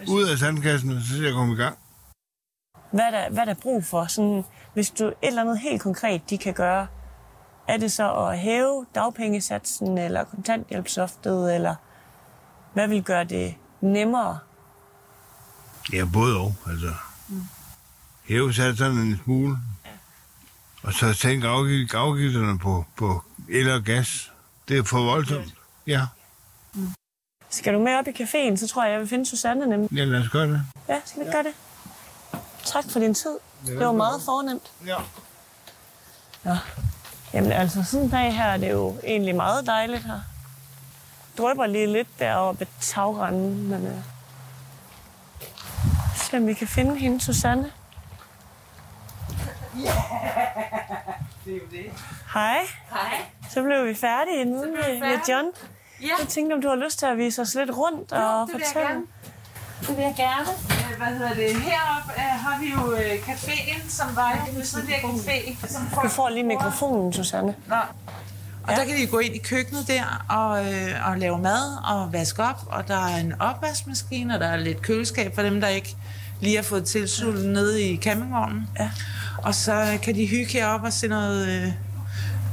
Ud 0.09 0.25
af 0.25 0.39
sandkassen, 0.39 1.01
så 1.01 1.09
skal 1.09 1.25
jeg 1.25 1.33
komme 1.33 1.55
i 1.55 1.57
gang. 1.57 1.79
Hvad 2.91 3.05
er 3.05 3.11
der, 3.11 3.31
hvad 3.31 3.41
er 3.41 3.45
der 3.45 3.55
brug 3.55 3.85
for? 3.85 4.07
Sådan, 4.07 4.45
hvis 4.75 4.91
du 4.91 5.07
et 5.07 5.15
eller 5.23 5.41
andet 5.43 5.59
helt 5.59 5.83
konkret, 5.83 6.31
de 6.31 6.39
kan 6.39 6.55
gøre, 6.55 6.87
er 7.69 7.77
det 7.77 7.93
så 7.93 8.15
at 8.15 8.39
hæve 8.39 8.87
dagpengesatsen, 8.95 9.99
eller 9.99 10.25
kontanthjælpsoftet, 10.25 11.55
eller 11.55 11.75
hvad 12.75 12.89
vil 12.89 13.03
gøre 13.03 13.25
det 13.25 13.55
nemmere? 13.81 14.39
Ja, 15.93 16.05
både 16.13 16.37
og, 16.37 16.55
altså. 16.71 16.95
Hæve 18.29 18.53
satserne 18.55 19.01
en 19.03 19.21
smule. 19.25 19.57
Og 20.83 20.93
så 20.93 21.15
tænke 21.15 21.49
afgift, 21.49 21.95
afgifterne 21.95 22.59
på, 22.59 22.85
på 22.97 23.23
el 23.49 23.71
og 23.71 23.83
gas. 23.83 24.33
Det 24.69 24.79
er 24.79 24.83
for 24.85 24.99
voldsomt. 24.99 25.55
Ja, 25.87 26.07
Skal 27.51 27.75
du 27.75 27.79
med 27.79 27.95
op 27.95 28.07
i 28.09 28.11
caféen, 28.23 28.57
så 28.57 28.69
tror 28.69 28.85
jeg, 28.85 28.93
jeg 28.93 29.01
vil 29.01 29.09
finde 29.09 29.27
Susanne 29.27 29.67
nemlig. 29.67 29.93
ja 29.93 30.05
lad 30.05 30.21
os 30.21 30.29
gøre 30.29 30.47
det. 30.49 30.63
Ja, 30.89 31.01
skal 31.05 31.21
vi 31.21 31.25
ikke 31.25 31.33
gøre 31.33 31.43
det? 31.43 31.53
Tak 32.73 32.85
for 32.91 33.01
din 33.01 33.15
tid. 33.15 33.39
Det 33.67 33.81
var 33.81 33.93
meget 33.93 34.23
fornemt. 34.25 34.73
Ja. 34.87 34.97
Ja. 36.45 36.59
Jamen 37.33 37.53
altså, 37.53 37.83
sådan 37.85 38.05
en 38.05 38.11
dag 38.11 38.35
her 38.35 38.45
er 38.45 38.57
det 38.57 38.71
jo 38.71 38.97
egentlig 39.05 39.35
meget 39.37 39.67
dejligt 39.67 40.03
her. 40.05 40.21
drøber 41.39 41.67
lige 41.67 41.87
lidt 41.87 42.09
deroppe 42.19 42.61
ved 42.61 42.67
tagranden, 42.81 43.69
men... 43.69 43.87
Øh, 43.87 43.93
se 46.17 46.37
om 46.37 46.47
vi 46.47 46.55
kan 46.55 46.69
finde 46.69 46.97
hende, 46.97 47.21
Susanne. 47.25 47.73
Det 51.45 51.53
er 51.55 51.59
jo 51.59 51.67
det. 51.71 51.93
Hej. 52.35 52.59
Hej. 52.91 53.21
Så 53.51 53.63
blev 53.63 53.87
vi 53.87 53.95
færdige 53.95 54.45
nu 54.45 54.53
med, 54.61 54.67
med 54.67 55.01
færdige. 55.01 55.35
John. 55.35 55.47
Ja. 56.03 56.07
Jeg 56.21 56.29
tænkte, 56.29 56.55
om 56.55 56.63
du 56.63 56.69
har 56.69 56.77
lyst 56.77 56.99
til 56.99 57.07
at 57.07 57.17
vise 57.19 57.43
os 57.43 57.55
lidt 57.55 57.71
rundt 57.77 58.13
og 58.13 58.47
det 58.47 58.55
vil 58.55 58.61
jeg 58.61 58.69
fortælle. 58.73 58.89
gerne. 58.89 59.07
Det 59.81 59.97
vil 59.97 60.03
jeg 60.05 60.15
gerne. 60.17 60.78
Øh, 60.91 60.97
Hvad 60.99 61.07
hedder 61.19 61.35
det? 61.35 61.61
Heroppe 61.63 62.13
øh, 62.17 62.23
har 62.45 62.61
vi 62.61 62.71
jo 62.73 62.93
øh, 62.93 63.19
caféen, 63.29 63.91
som 63.91 64.07
var 64.17 64.49
jo 64.57 64.63
tidligere 64.65 65.01
café. 65.01 65.67
Som 65.73 65.83
Du 65.83 65.95
folk 65.95 66.11
får 66.11 66.29
lige 66.29 66.45
mikrofonen, 66.45 67.13
Susanne. 67.13 67.55
Nå. 67.69 67.77
Og 68.63 68.77
der 68.77 68.85
kan 68.85 68.97
de 68.97 69.07
gå 69.07 69.19
ind 69.19 69.35
i 69.35 69.39
køkkenet 69.39 69.89
der 69.89 70.25
og, 70.29 70.73
øh, 70.75 71.11
og 71.11 71.19
lave 71.19 71.39
mad 71.39 71.77
og 71.85 72.13
vaske 72.13 72.43
op. 72.43 72.63
Og 72.67 72.89
der 72.89 73.07
er 73.07 73.17
en 73.17 73.33
opvaskemaskine, 73.41 74.35
og 74.35 74.41
der 74.41 74.47
er 74.47 74.57
lidt 74.57 74.83
køleskab 74.83 75.35
for 75.35 75.43
dem, 75.43 75.61
der 75.61 75.69
ikke 75.69 75.97
lige 76.41 76.57
har 76.57 76.63
fået 76.63 76.85
tilsult 76.85 77.45
nede 77.49 77.83
i 77.83 77.97
campingvognen. 77.97 78.69
Ja. 78.81 78.91
Og 79.39 79.55
så 79.55 79.99
kan 80.03 80.15
de 80.15 80.27
hygge 80.27 80.53
heroppe 80.53 80.87
og 80.87 80.93
se 80.93 81.09
noget, 81.09 81.49
øh, 81.49 81.73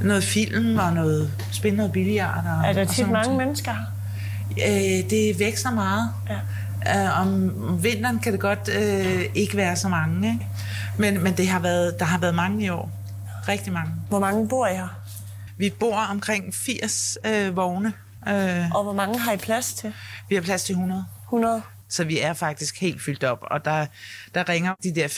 noget 0.00 0.24
film 0.24 0.78
og 0.78 0.92
noget, 0.92 1.30
spille 1.52 1.76
noget 1.76 1.92
billiard. 1.92 2.44
Og, 2.46 2.68
Er 2.68 2.72
der 2.72 2.84
tit 2.84 3.08
mange 3.10 3.22
noget. 3.22 3.38
mennesker? 3.38 3.74
Øh, 4.66 5.10
det 5.10 5.38
veksler 5.38 5.70
meget. 5.70 6.10
Ja. 6.30 6.36
Uh, 6.94 7.20
om 7.20 7.82
vinteren 7.82 8.18
kan 8.18 8.32
det 8.32 8.40
godt 8.40 8.68
øh, 8.68 9.24
ikke 9.34 9.56
være 9.56 9.76
så 9.76 9.88
mange, 9.88 10.28
ikke? 10.32 10.46
Men, 10.98 11.22
men 11.22 11.36
det 11.36 11.48
har 11.48 11.58
været, 11.60 11.98
der 11.98 12.04
har 12.04 12.18
været 12.18 12.34
mange 12.34 12.64
i 12.64 12.68
år. 12.68 12.90
Rigtig 13.48 13.72
mange. 13.72 13.92
Hvor 14.08 14.18
mange 14.18 14.48
bor 14.48 14.66
I 14.66 14.74
her? 14.74 14.88
Vi 15.58 15.70
bor 15.80 15.96
omkring 15.96 16.54
80 16.54 17.18
øh, 17.26 17.56
vogne. 17.56 17.92
Øh, 18.28 18.70
Og 18.74 18.82
hvor 18.82 18.92
mange 18.92 19.18
har 19.18 19.32
I 19.32 19.36
plads 19.36 19.74
til? 19.74 19.92
vi 20.28 20.34
har 20.34 20.42
plads 20.42 20.64
til 20.64 20.72
100. 20.72 21.04
100? 21.24 21.62
Så 21.88 22.04
vi 22.04 22.20
er 22.20 22.32
faktisk 22.32 22.80
helt 22.80 23.02
fyldt 23.02 23.24
op. 23.24 23.38
Og 23.50 23.64
der, 23.64 23.86
der 24.34 24.48
ringer 24.48 24.74
de 24.82 24.94
der 24.94 25.08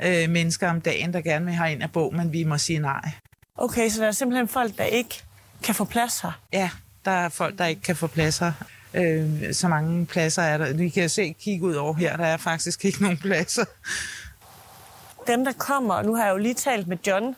5-10 0.00 0.06
øh, 0.06 0.30
mennesker 0.30 0.70
om 0.70 0.80
dagen, 0.80 1.12
der 1.12 1.20
gerne 1.20 1.44
vil 1.44 1.54
have 1.54 1.72
ind 1.72 1.82
af 1.82 1.90
bog, 1.92 2.14
men 2.14 2.32
vi 2.32 2.44
må 2.44 2.58
sige 2.58 2.78
nej. 2.78 3.10
Okay, 3.58 3.88
så 3.88 4.00
der 4.00 4.06
er 4.06 4.12
simpelthen 4.12 4.48
folk, 4.48 4.78
der 4.78 4.84
ikke 4.84 5.22
kan 5.62 5.74
få 5.74 5.84
plads 5.84 6.20
her. 6.20 6.40
Ja, 6.52 6.70
der 7.04 7.10
er 7.10 7.28
folk, 7.28 7.58
der 7.58 7.66
ikke 7.66 7.82
kan 7.82 7.96
få 7.96 8.06
pladser. 8.06 8.52
Øh, 8.96 9.54
så 9.54 9.68
mange 9.68 10.06
pladser 10.06 10.42
er 10.42 10.58
der. 10.58 10.72
Vi 10.72 10.88
kan 10.88 11.08
se, 11.08 11.34
kigge 11.40 11.66
ud 11.66 11.74
over 11.74 11.94
her, 11.94 12.16
der 12.16 12.26
er 12.26 12.36
faktisk 12.36 12.84
ikke 12.84 13.02
nogen 13.02 13.16
pladser. 13.18 13.64
Dem, 15.26 15.44
der 15.44 15.52
kommer, 15.52 15.94
og 15.94 16.04
nu 16.04 16.14
har 16.14 16.24
jeg 16.24 16.32
jo 16.32 16.38
lige 16.38 16.54
talt 16.54 16.86
med 16.86 16.96
John, 17.06 17.36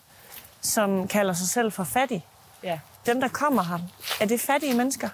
som 0.60 1.08
kalder 1.08 1.34
sig 1.34 1.48
selv 1.48 1.72
for 1.72 1.84
fattig. 1.84 2.26
Ja. 2.62 2.78
Dem, 3.06 3.20
der 3.20 3.28
kommer 3.28 3.62
her, 3.62 3.78
er 4.20 4.26
det 4.26 4.40
fattige 4.40 4.74
mennesker? 4.74 5.08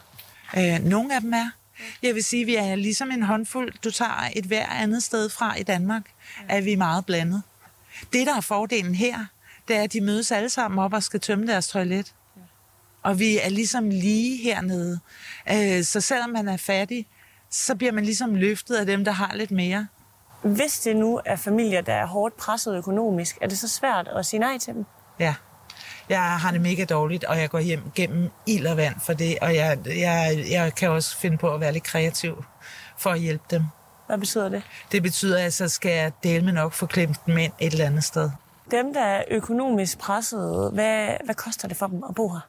Øh, 0.57 0.85
nogle 0.85 1.14
af 1.14 1.20
dem 1.20 1.33
er. 1.33 1.50
Jeg 2.02 2.14
vil 2.14 2.24
sige, 2.24 2.40
at 2.40 2.46
vi 2.46 2.54
er 2.57 2.74
ligesom 2.74 3.11
en 3.11 3.22
håndfuld, 3.22 3.72
du 3.85 3.90
tager 3.90 4.28
et 4.37 4.44
hver 4.44 4.66
andet 4.66 5.02
sted 5.02 5.28
fra 5.28 5.57
i 5.59 5.62
Danmark, 5.62 6.02
er 6.48 6.61
vi 6.61 6.74
meget 6.74 7.07
blandet. 7.07 7.42
Det, 8.12 8.26
der 8.26 8.37
er 8.37 8.40
fordelen 8.40 8.94
her, 8.94 9.24
det 9.68 9.76
er, 9.76 9.83
at 9.83 9.92
de 9.92 10.00
mødes 10.00 10.33
alle 10.33 10.50
sammen 10.50 10.78
op 10.78 10.92
og 10.92 11.02
skal 11.02 11.20
tømme 11.20 11.46
deres 11.46 11.68
toilet. 11.68 12.14
Og 13.04 13.18
vi 13.18 13.38
er 13.38 13.48
ligesom 13.48 13.90
lige 13.90 14.42
hernede. 14.42 15.00
Øh, 15.52 15.84
så 15.84 16.00
selvom 16.00 16.30
man 16.30 16.48
er 16.48 16.56
fattig, 16.56 17.06
så 17.50 17.74
bliver 17.74 17.92
man 17.92 18.04
ligesom 18.04 18.34
løftet 18.34 18.76
af 18.76 18.86
dem, 18.86 19.04
der 19.04 19.12
har 19.12 19.34
lidt 19.34 19.50
mere. 19.50 19.86
Hvis 20.42 20.80
det 20.80 20.96
nu 20.96 21.20
er 21.24 21.36
familier, 21.36 21.80
der 21.80 21.94
er 21.94 22.06
hårdt 22.06 22.36
presset 22.36 22.76
økonomisk, 22.76 23.38
er 23.40 23.46
det 23.46 23.58
så 23.58 23.68
svært 23.68 24.08
at 24.08 24.26
sige 24.26 24.40
nej 24.40 24.58
til 24.58 24.74
dem? 24.74 24.84
Ja. 25.18 25.34
Jeg 26.08 26.22
har 26.22 26.50
det 26.50 26.60
mega 26.60 26.84
dårligt, 26.84 27.24
og 27.24 27.38
jeg 27.38 27.50
går 27.50 27.58
hjem 27.58 27.82
gennem 27.94 28.30
ild 28.46 28.66
og 28.66 28.76
vand 28.76 28.94
for 29.00 29.12
det, 29.12 29.38
og 29.42 29.54
jeg, 29.54 29.78
jeg, 29.86 30.44
jeg 30.50 30.74
kan 30.74 30.90
også 30.90 31.16
finde 31.16 31.38
på 31.38 31.54
at 31.54 31.60
være 31.60 31.72
lidt 31.72 31.84
kreativ 31.84 32.44
for 32.98 33.10
at 33.10 33.20
hjælpe 33.20 33.44
dem. 33.50 33.62
Hvad 34.06 34.18
betyder 34.18 34.48
det? 34.48 34.62
Det 34.92 35.02
betyder, 35.02 35.44
at 35.44 35.52
så 35.54 35.68
skal 35.68 35.92
jeg 35.92 36.12
dele 36.22 36.44
med 36.44 36.52
nok 36.52 36.72
få 36.72 36.86
klemt 36.86 37.26
dem 37.26 37.38
ind 37.38 37.52
et 37.58 37.72
eller 37.72 37.86
andet 37.86 38.04
sted. 38.04 38.30
Dem, 38.70 38.94
der 38.94 39.04
er 39.04 39.24
økonomisk 39.30 39.98
presset, 39.98 40.70
hvad, 40.72 41.08
hvad 41.24 41.34
koster 41.34 41.68
det 41.68 41.76
for 41.76 41.86
dem 41.86 42.04
at 42.08 42.14
bo 42.14 42.28
her? 42.28 42.40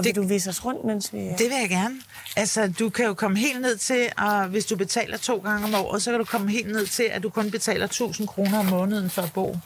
Og 0.00 0.04
vil 0.04 0.14
Det- 0.14 0.22
du 0.22 0.26
vise 0.28 0.50
os 0.50 0.64
rundt, 0.64 0.84
mens 0.84 1.12
vi... 1.12 1.18
Det 1.18 1.40
vil 1.40 1.56
jeg 1.60 1.68
gerne. 1.68 1.94
Altså, 2.36 2.72
du 2.78 2.88
kan 2.90 3.04
jo 3.04 3.14
komme 3.14 3.38
helt 3.38 3.60
ned 3.60 3.76
til, 3.76 4.08
og 4.18 4.46
hvis 4.46 4.64
du 4.64 4.76
betaler 4.76 5.16
to 5.16 5.36
gange 5.36 5.64
om 5.66 5.74
året, 5.74 6.02
så 6.02 6.10
kan 6.10 6.18
du 6.18 6.24
komme 6.24 6.50
helt 6.50 6.72
ned 6.72 6.86
til, 6.86 7.02
at 7.02 7.22
du 7.22 7.30
kun 7.30 7.50
betaler 7.50 7.84
1000 7.84 8.28
kroner 8.28 8.58
om 8.58 8.66
måneden 8.66 9.10
for 9.10 9.22
at 9.22 9.32
bo. 9.32 9.58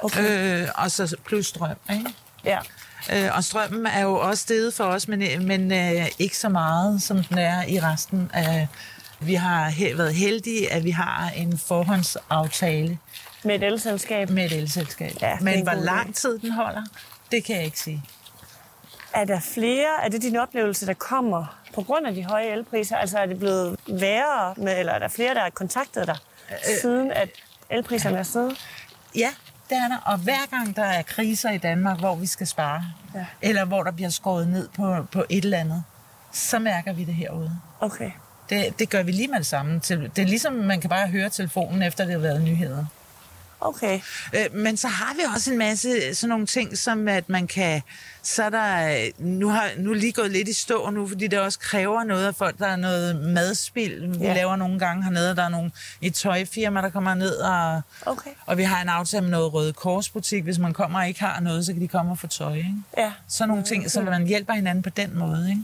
Okay. 0.00 0.62
Øh, 0.62 0.68
og 0.74 0.90
så 0.90 1.16
plus 1.26 1.46
strøm, 1.46 1.76
ikke? 1.92 2.10
Ja. 2.44 2.58
Øh, 3.12 3.36
og 3.36 3.44
strømmen 3.44 3.86
er 3.86 4.00
jo 4.02 4.14
også 4.14 4.42
steget 4.42 4.74
for 4.74 4.84
os, 4.84 5.08
men, 5.08 5.46
men 5.46 5.72
øh, 5.72 6.06
ikke 6.18 6.38
så 6.38 6.48
meget, 6.48 7.02
som 7.02 7.24
den 7.24 7.38
er 7.38 7.62
i 7.68 7.80
resten 7.80 8.30
af... 8.34 8.68
Vi 9.20 9.34
har 9.34 9.70
he- 9.70 9.96
været 9.96 10.14
heldige, 10.14 10.72
at 10.72 10.84
vi 10.84 10.90
har 10.90 11.30
en 11.36 11.58
forhåndsaftale 11.58 12.98
Med 13.44 13.54
et 13.54 13.62
elselskab. 13.62 14.30
med 14.30 14.44
et 14.44 14.52
elselskab. 14.52 15.12
Ja, 15.22 15.36
men 15.40 15.62
hvor 15.62 15.72
lang 15.72 16.14
tid 16.14 16.38
den 16.38 16.50
holder, 16.52 16.82
det 17.30 17.44
kan 17.44 17.56
jeg 17.56 17.64
ikke 17.64 17.80
sige. 17.80 18.02
Er 19.16 19.24
der 19.24 19.40
flere, 19.40 19.86
er 20.04 20.08
det 20.08 20.22
din 20.22 20.36
oplevelse, 20.36 20.86
der 20.86 20.94
kommer 20.94 21.58
på 21.74 21.82
grund 21.82 22.06
af 22.06 22.14
de 22.14 22.24
høje 22.24 22.46
elpriser? 22.46 22.96
Altså 22.96 23.18
er 23.18 23.26
det 23.26 23.38
blevet 23.38 23.76
værre, 23.88 24.54
med, 24.56 24.78
eller 24.78 24.92
er 24.92 24.98
der 24.98 25.08
flere, 25.08 25.34
der 25.34 25.40
har 25.40 25.50
kontaktet 25.50 26.06
dig, 26.06 26.16
Øh, 26.50 26.56
siden 26.80 27.12
at 27.12 27.28
elpriserne 27.70 28.18
er 28.18 28.22
steget? 28.22 28.66
Ja, 29.16 29.28
det 29.70 29.76
er 29.76 29.88
der. 29.88 29.96
Og 30.12 30.18
hver 30.18 30.46
gang 30.50 30.76
der 30.76 30.84
er 30.84 31.02
kriser 31.02 31.50
i 31.50 31.58
Danmark, 31.58 31.98
hvor 31.98 32.14
vi 32.16 32.26
skal 32.26 32.46
spare, 32.46 32.84
Ja. 33.14 33.26
eller 33.42 33.64
hvor 33.64 33.82
der 33.82 33.90
bliver 33.90 34.10
skåret 34.10 34.48
ned 34.48 34.68
på, 34.76 35.06
på 35.12 35.24
et 35.28 35.44
eller 35.44 35.58
andet, 35.58 35.84
så 36.32 36.58
mærker 36.58 36.92
vi 36.92 37.04
det 37.04 37.14
herude. 37.14 37.50
Okay. 37.80 38.10
Det, 38.50 38.78
det 38.78 38.90
gør 38.90 39.02
vi 39.02 39.12
lige 39.12 39.28
med 39.28 39.38
det 39.38 39.46
samme. 39.46 39.80
Til- 39.80 40.10
Det 40.16 40.22
er 40.22 40.26
ligesom, 40.26 40.52
man 40.52 40.80
kan 40.80 40.90
bare 40.90 41.08
høre 41.08 41.28
telefonen, 41.30 41.82
efter 41.82 42.04
det 42.04 42.12
har 42.12 42.20
været 42.20 42.42
nyheder. 42.42 42.84
Okay. 43.60 44.00
Øh, 44.34 44.54
Men 44.54 44.76
så 44.76 44.88
har 44.88 45.14
vi 45.14 45.20
også 45.34 45.52
en 45.52 45.58
masse 45.58 46.14
sådan 46.14 46.28
nogle 46.28 46.46
ting, 46.46 46.78
som 46.78 47.08
at 47.08 47.28
man 47.28 47.46
kan... 47.46 47.82
Så 48.22 48.42
er 48.42 48.50
der... 48.50 48.98
Nu 49.18 49.48
har 49.48 49.68
nu 49.78 49.90
er 49.90 49.94
lige 49.94 50.12
gået 50.12 50.30
lidt 50.30 50.48
i 50.48 50.52
stå 50.52 50.90
nu, 50.90 51.08
fordi 51.08 51.26
det 51.26 51.38
også 51.40 51.58
kræver 51.58 52.04
noget 52.04 52.26
af 52.26 52.34
folk. 52.34 52.58
Der 52.58 52.66
er 52.66 52.76
noget 52.76 53.16
madspil, 53.16 54.20
vi 54.20 54.24
ja. 54.24 54.34
laver 54.34 54.56
nogle 54.56 54.78
gange 54.78 55.04
hernede. 55.04 55.36
Der 55.36 55.42
er 55.42 55.48
nogle, 55.48 55.70
et 56.02 56.14
tøjfirma, 56.14 56.80
der 56.80 56.88
kommer 56.90 57.14
ned, 57.14 57.36
og, 57.36 57.80
Okay. 58.06 58.30
og 58.46 58.58
vi 58.58 58.62
har 58.62 58.82
en 58.82 58.88
aftale 58.88 59.22
med 59.22 59.30
noget 59.30 59.54
Røde 59.54 59.72
Korsbutik. 59.72 60.44
Hvis 60.44 60.58
man 60.58 60.72
kommer 60.72 60.98
og 60.98 61.08
ikke 61.08 61.20
har 61.20 61.40
noget, 61.40 61.66
så 61.66 61.72
kan 61.72 61.82
de 61.82 61.88
komme 61.88 62.12
og 62.12 62.18
få 62.18 62.26
tøj. 62.26 62.54
Ikke? 62.54 62.74
Ja. 62.98 63.12
Sådan 63.28 63.48
nogle 63.48 63.64
ting, 63.64 63.90
så 63.90 64.02
man 64.02 64.26
hjælper 64.26 64.52
hinanden 64.52 64.82
på 64.82 64.90
den 64.90 65.18
måde. 65.18 65.48
Ikke? 65.50 65.62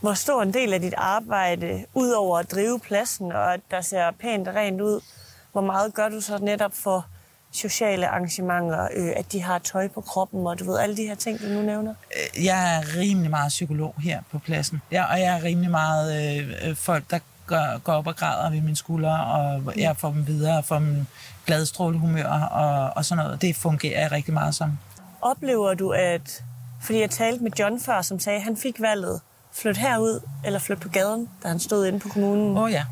Hvor 0.00 0.14
stor 0.14 0.42
en 0.42 0.54
del 0.54 0.72
af 0.72 0.80
dit 0.80 0.94
arbejde, 0.96 1.84
udover 1.94 2.38
at 2.38 2.50
drive 2.50 2.80
pladsen, 2.80 3.32
og 3.32 3.54
at 3.54 3.60
der 3.70 3.80
ser 3.80 4.10
pænt 4.20 4.48
og 4.48 4.54
rent 4.54 4.80
ud, 4.80 5.00
hvor 5.52 5.60
meget 5.60 5.94
gør 5.94 6.08
du 6.08 6.20
så 6.20 6.38
netop 6.38 6.72
for 6.74 7.06
sociale 7.54 8.08
arrangementer, 8.08 8.88
øh, 8.96 9.12
at 9.16 9.32
de 9.32 9.42
har 9.42 9.58
tøj 9.58 9.88
på 9.88 10.00
kroppen, 10.00 10.46
og 10.46 10.58
du 10.58 10.64
ved, 10.64 10.78
alle 10.78 10.96
de 10.96 11.02
her 11.06 11.14
ting, 11.14 11.40
du 11.40 11.46
nu 11.46 11.62
nævner? 11.62 11.94
Øh, 12.36 12.44
Jeg 12.44 12.76
er 12.76 12.96
rimelig 12.96 13.30
meget 13.30 13.48
psykolog 13.48 13.94
her 13.98 14.20
på 14.32 14.38
pladsen. 14.38 14.82
Ja, 14.92 15.04
og 15.04 15.20
jeg 15.20 15.38
er 15.38 15.42
rimelig 15.42 15.70
meget 15.70 16.38
øh, 16.40 16.68
øh, 16.68 16.76
folk, 16.76 17.10
der 17.10 17.18
går, 17.46 17.78
går 17.78 17.92
op 17.92 18.06
og 18.06 18.16
græder 18.16 18.50
ved 18.50 18.60
mine 18.60 18.76
skuldre, 18.76 19.24
og 19.24 19.72
jeg 19.76 19.96
får 19.96 20.10
dem 20.10 20.26
videre, 20.26 20.62
får 20.62 20.78
dem 20.78 21.06
gladstrålehumør 21.46 22.32
og, 22.32 22.92
og 22.96 23.04
sådan 23.04 23.24
noget. 23.24 23.42
Det 23.42 23.56
fungerer 23.56 24.00
jeg 24.00 24.12
rigtig 24.12 24.34
meget 24.34 24.54
som. 24.54 24.78
Oplever 25.22 25.74
du, 25.74 25.90
at... 25.90 26.42
Fordi 26.80 27.00
jeg 27.00 27.10
talte 27.10 27.42
med 27.44 27.50
John 27.58 27.80
før, 27.80 28.02
som 28.02 28.18
sagde, 28.20 28.36
at 28.36 28.44
han 28.44 28.56
fik 28.56 28.80
valget 28.80 29.20
flyt 29.52 29.76
herud 29.76 30.20
eller 30.44 30.58
flyt 30.58 30.80
på 30.80 30.88
gaden, 30.88 31.28
da 31.42 31.48
han 31.48 31.58
stod 31.60 31.86
inde 31.86 31.98
på 32.00 32.08
kommunen. 32.08 32.56
Åh 32.56 32.62
oh, 32.62 32.72
ja. 32.72 32.84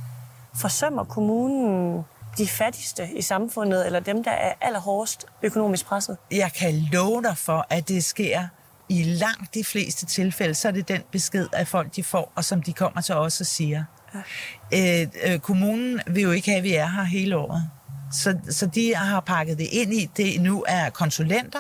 Forsømmer 0.61 1.05
kommunen 1.05 2.05
de 2.39 2.49
fattigste 2.49 3.09
i 3.17 3.23
samfundet, 3.23 3.87
eller 3.87 4.01
dem, 4.01 4.25
der 4.25 4.31
er 4.31 4.53
allerhårdest 4.61 5.27
økonomisk 5.43 5.87
presset? 5.87 6.17
Jeg 6.31 6.53
kan 6.53 6.75
love 6.93 7.23
dig 7.23 7.37
for, 7.37 7.67
at 7.71 7.89
det 7.89 8.05
sker 8.05 8.47
i 8.89 9.03
langt 9.03 9.55
de 9.55 9.65
fleste 9.65 10.07
tilfælde, 10.07 10.55
så 10.55 10.69
er 10.69 10.73
det 10.73 10.89
den 10.89 11.03
besked, 11.13 11.49
at 11.53 11.69
folk 11.69 11.97
de 11.97 12.05
får, 12.05 12.33
og 12.35 12.45
som 12.45 12.63
de 12.63 12.73
kommer 12.73 13.01
til 13.01 13.15
os 13.15 13.41
og 13.41 13.47
siger. 13.47 13.85
Ja. 14.73 15.03
Øh, 15.03 15.09
øh, 15.25 15.39
kommunen 15.39 16.01
vil 16.07 16.23
jo 16.23 16.31
ikke 16.31 16.51
have, 16.51 16.59
at 16.59 16.65
vi 16.65 16.75
er 16.75 16.87
her 16.87 17.05
hele 17.05 17.37
året. 17.37 17.71
Så, 18.13 18.39
så 18.51 18.67
de 18.67 18.95
har 18.97 19.21
pakket 19.21 19.59
det 19.59 19.69
ind 19.73 19.95
i, 19.95 20.11
det 20.17 20.43
nu 20.43 20.65
er 20.69 20.91
konsulenter, 20.91 21.59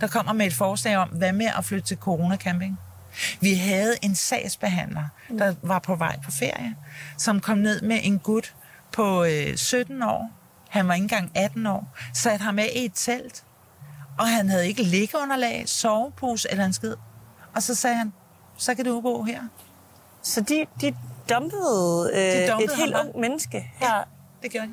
der 0.00 0.06
kommer 0.06 0.32
med 0.32 0.46
et 0.46 0.54
forslag 0.54 0.96
om, 0.96 1.08
hvad 1.08 1.32
med 1.32 1.46
at 1.58 1.64
flytte 1.64 1.86
til 1.86 1.96
coronacamping. 1.96 2.78
Vi 3.40 3.54
havde 3.54 3.94
en 4.02 4.14
sagsbehandler, 4.14 5.04
der 5.38 5.54
var 5.62 5.78
på 5.78 5.94
vej 5.94 6.18
på 6.24 6.30
ferie, 6.30 6.74
som 7.18 7.40
kom 7.40 7.58
ned 7.58 7.82
med 7.82 7.98
en 8.02 8.18
gut 8.18 8.54
på 8.94 9.24
øh, 9.24 9.56
17 9.56 10.02
år. 10.02 10.30
Han 10.68 10.88
var 10.88 10.94
ikke 10.94 11.02
engang 11.02 11.30
18 11.34 11.66
år. 11.66 11.96
Satte 12.14 12.42
ham 12.42 12.58
af 12.58 12.70
i 12.76 12.84
et 12.84 12.92
telt. 12.94 13.44
Og 14.18 14.26
han 14.28 14.48
havde 14.48 14.66
ikke 14.68 14.82
liggeunderlag, 14.82 15.62
sovepose 15.66 16.48
eller 16.50 16.64
en 16.64 16.72
skid. 16.72 16.94
Og 17.54 17.62
så 17.62 17.74
sagde 17.74 17.96
han, 17.96 18.12
så 18.56 18.74
kan 18.74 18.84
du 18.84 19.00
bo 19.00 19.22
her. 19.22 19.40
Så 20.22 20.40
de, 20.40 20.66
de 20.80 20.96
dumpede, 21.30 22.10
øh, 22.14 22.20
De 22.20 22.48
dumpede 22.50 22.72
et 22.72 22.78
helt 22.78 22.96
ham 22.96 23.06
ung 23.06 23.20
menneske 23.20 23.70
her. 23.80 24.04
Det 24.42 24.50
gjorde 24.50 24.66
de. 24.66 24.72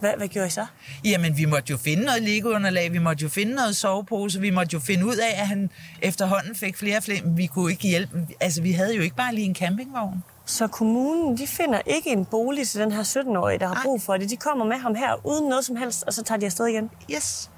Hvad, 0.00 0.12
hvad 0.16 0.28
gjorde 0.28 0.46
I 0.46 0.50
så? 0.50 0.66
Jamen, 1.04 1.36
vi 1.36 1.44
måtte 1.44 1.70
jo 1.70 1.76
finde 1.76 2.04
noget 2.04 2.22
liggeunderlag, 2.22 2.92
vi 2.92 2.98
måtte 2.98 3.22
jo 3.22 3.28
finde 3.28 3.54
noget 3.54 3.76
sovepose, 3.76 4.40
vi 4.40 4.50
måtte 4.50 4.74
jo 4.74 4.80
finde 4.80 5.06
ud 5.06 5.16
af, 5.16 5.40
at 5.40 5.46
han 5.46 5.70
efterhånden 6.02 6.54
fik 6.54 6.76
flere 6.76 6.96
og 6.96 7.02
flere. 7.02 7.22
Men 7.22 7.36
vi 7.36 7.46
kunne 7.46 7.70
ikke 7.72 7.88
hjælpe. 7.88 8.26
Altså, 8.40 8.62
vi 8.62 8.72
havde 8.72 8.96
jo 8.96 9.02
ikke 9.02 9.16
bare 9.16 9.34
lige 9.34 9.44
en 9.44 9.54
campingvogn. 9.54 10.24
Så 10.46 10.66
kommunen, 10.66 11.38
de 11.38 11.46
finder 11.46 11.80
ikke 11.86 12.10
en 12.10 12.24
bolig 12.24 12.68
til 12.68 12.80
den 12.80 12.92
her 12.92 13.02
17-årige, 13.02 13.58
der 13.58 13.66
har 13.66 13.80
brug 13.84 14.02
for 14.02 14.16
det. 14.16 14.30
De 14.30 14.36
kommer 14.36 14.64
med 14.64 14.76
ham 14.76 14.94
her 14.94 15.26
uden 15.26 15.48
noget 15.48 15.64
som 15.64 15.76
helst, 15.76 16.04
og 16.06 16.12
så 16.12 16.22
tager 16.22 16.38
de 16.38 16.46
afsted 16.46 16.66
igen. 16.66 16.90
Yes. 17.14 17.50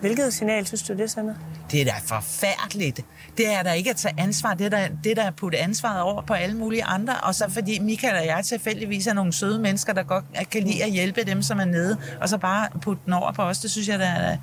Hvilket 0.00 0.34
signal 0.34 0.66
synes 0.66 0.82
du, 0.82 0.92
det 0.92 1.10
sender? 1.10 1.34
Det 1.70 1.80
er 1.80 1.84
da 1.84 1.92
forfærdeligt. 2.04 3.00
Det 3.36 3.54
er 3.54 3.62
der 3.62 3.72
ikke 3.72 3.90
at 3.90 3.96
tage 3.96 4.14
ansvar. 4.18 4.54
Det 4.54 4.64
er 4.64 4.70
der, 4.70 4.88
det 5.04 5.10
er 5.10 5.14
der 5.14 5.26
at 5.26 5.36
putte 5.36 5.58
ansvaret 5.58 6.00
over 6.00 6.22
på 6.22 6.34
alle 6.34 6.56
mulige 6.56 6.84
andre. 6.84 7.14
Og 7.22 7.34
så 7.34 7.50
fordi 7.50 7.78
Michael 7.78 8.16
og 8.16 8.26
jeg 8.26 8.44
tilfældigvis 8.44 9.06
er 9.06 9.12
nogle 9.12 9.32
søde 9.32 9.58
mennesker, 9.58 9.92
der 9.92 10.02
godt 10.02 10.24
kan 10.50 10.62
lide 10.62 10.84
at 10.84 10.90
hjælpe 10.90 11.24
dem, 11.24 11.42
som 11.42 11.60
er 11.60 11.64
nede, 11.64 11.98
og 12.20 12.28
så 12.28 12.38
bare 12.38 12.68
putte 12.82 13.02
den 13.04 13.12
over 13.12 13.32
på 13.32 13.42
os, 13.42 13.58
det 13.58 13.70
synes 13.70 13.88
jeg, 13.88 13.98
der 13.98 14.06
er, 14.06 14.36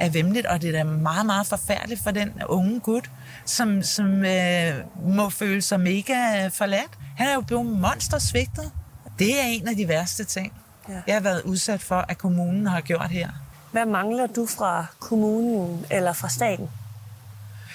er 0.00 0.08
vemmeligt. 0.08 0.46
Og 0.46 0.62
det 0.62 0.68
er 0.68 0.72
da 0.72 0.84
meget, 0.84 1.26
meget 1.26 1.46
forfærdeligt 1.46 2.02
for 2.02 2.10
den 2.10 2.42
unge 2.48 2.80
gut, 2.80 3.10
som, 3.44 3.82
som 3.82 4.24
øh, 4.24 4.74
må 5.02 5.30
føle 5.30 5.62
sig 5.62 5.80
mega 5.80 6.48
forladt. 6.48 6.90
Han 7.16 7.28
er 7.28 7.34
jo 7.34 7.40
blevet 7.40 7.66
monstersvigtet. 7.66 8.72
Det 9.18 9.40
er 9.40 9.44
en 9.44 9.68
af 9.68 9.76
de 9.76 9.88
værste 9.88 10.24
ting, 10.24 10.52
ja. 10.88 10.94
jeg 11.06 11.14
har 11.14 11.20
været 11.20 11.42
udsat 11.42 11.80
for, 11.80 12.04
at 12.08 12.18
kommunen 12.18 12.66
har 12.66 12.80
gjort 12.80 13.10
her. 13.10 13.28
Hvad 13.72 13.86
mangler 13.86 14.26
du 14.26 14.46
fra 14.46 14.86
kommunen 15.00 15.84
eller 15.90 16.12
fra 16.12 16.28
staten? 16.28 16.70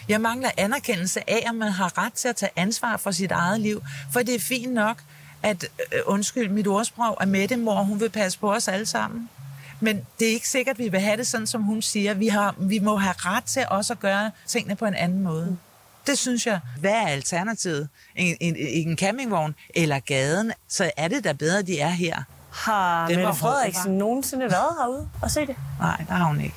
Jeg 0.10 0.22
mangler 0.22 0.50
anerkendelse 0.58 1.30
af, 1.30 1.44
at 1.50 1.56
man 1.56 1.72
har 1.72 1.98
ret 1.98 2.14
til 2.14 2.28
at 2.28 2.36
tage 2.36 2.52
ansvar 2.56 2.98
for 2.98 3.12
sit 3.12 3.32
eget 3.32 3.60
liv. 3.60 3.84
For 4.12 4.20
det 4.20 4.36
er 4.36 4.40
fint 4.40 4.74
nok, 4.74 5.04
at, 5.44 5.64
øh, 5.94 6.00
undskyld 6.06 6.50
mit 6.50 6.68
ordsprog, 6.68 7.22
at 7.22 7.28
Mette 7.28 7.58
mor, 7.58 7.84
hun 7.84 8.00
vil 8.00 8.10
passe 8.10 8.40
på 8.40 8.54
os 8.54 8.68
alle 8.68 8.86
sammen. 8.86 9.30
Men 9.84 10.06
det 10.19 10.28
er 10.28 10.32
ikke 10.32 10.48
sikkert, 10.50 10.76
at 10.76 10.80
vi 10.80 10.89
vil 10.89 11.00
have 11.00 11.17
det 11.17 11.28
sådan, 11.28 11.48
som 11.48 11.63
hun 11.63 11.82
siger. 11.82 12.13
Vi, 12.13 12.28
har, 12.28 12.56
vi 12.58 12.80
må 12.80 12.96
have 12.96 13.15
ret 13.17 13.43
til 13.43 13.65
også 13.69 13.93
at 13.93 14.00
gøre 14.00 14.32
tingene 14.48 14.76
på 14.76 14.86
en 14.86 14.93
anden 14.96 15.24
måde. 15.24 15.46
Mm. 15.46 15.58
Det 16.08 16.17
synes 16.17 16.48
jeg. 16.48 16.60
Hvad 16.80 16.91
er 16.91 17.08
alternativet? 17.08 17.89
En, 18.15 18.38
en, 18.39 18.56
en 18.58 18.98
campingvogn 18.98 19.56
eller 19.76 20.00
gaden? 20.00 20.52
Så 20.67 20.91
er 20.98 21.08
det 21.08 21.24
da 21.24 21.34
bedre, 21.34 21.60
at 21.60 21.67
de 21.67 21.80
er 21.80 21.89
her. 21.89 22.24
Har 22.52 23.08
Den 23.08 23.17
Mette 23.17 23.34
Frederiksen 23.34 23.98
nogensinde 23.98 24.46
været 24.52 24.76
herude 24.80 25.10
og 25.22 25.32
se 25.32 25.39
det? 25.39 25.56
Nej, 25.80 26.06
der 26.08 26.13
har 26.13 26.26
hun 26.26 26.41
ikke. 26.41 26.56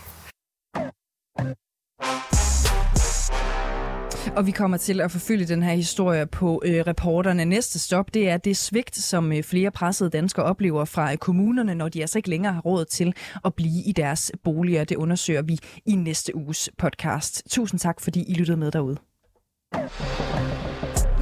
Og 4.37 4.47
vi 4.47 4.51
kommer 4.51 4.77
til 4.77 5.01
at 5.01 5.11
forfølge 5.11 5.47
den 5.47 5.62
her 5.62 5.75
historie 5.75 6.27
på 6.27 6.62
øh, 6.65 6.85
reporterne. 6.87 7.45
Næste 7.45 7.79
stop, 7.79 8.15
det 8.15 8.29
er 8.29 8.37
det 8.37 8.57
svigt, 8.57 8.97
som 8.97 9.33
øh, 9.33 9.43
flere 9.43 9.71
pressede 9.71 10.11
danskere 10.11 10.45
oplever 10.45 10.85
fra 10.85 11.12
øh, 11.12 11.19
kommunerne, 11.19 11.75
når 11.75 11.89
de 11.89 12.01
altså 12.01 12.19
ikke 12.19 12.31
længere 12.31 12.53
har 12.53 12.61
råd 12.61 12.85
til 12.85 13.15
at 13.45 13.55
blive 13.55 13.83
i 13.87 13.93
deres 13.93 14.33
boliger. 14.45 14.85
Det 14.85 14.97
undersøger 14.97 15.43
vi 15.43 15.59
i 15.87 15.93
næste 15.95 16.37
uges 16.37 16.71
podcast. 16.79 17.43
Tusind 17.51 17.81
tak, 17.81 18.01
fordi 18.01 18.25
I 18.29 18.35
lyttede 18.35 18.57
med 18.57 18.71
derude. 18.71 18.97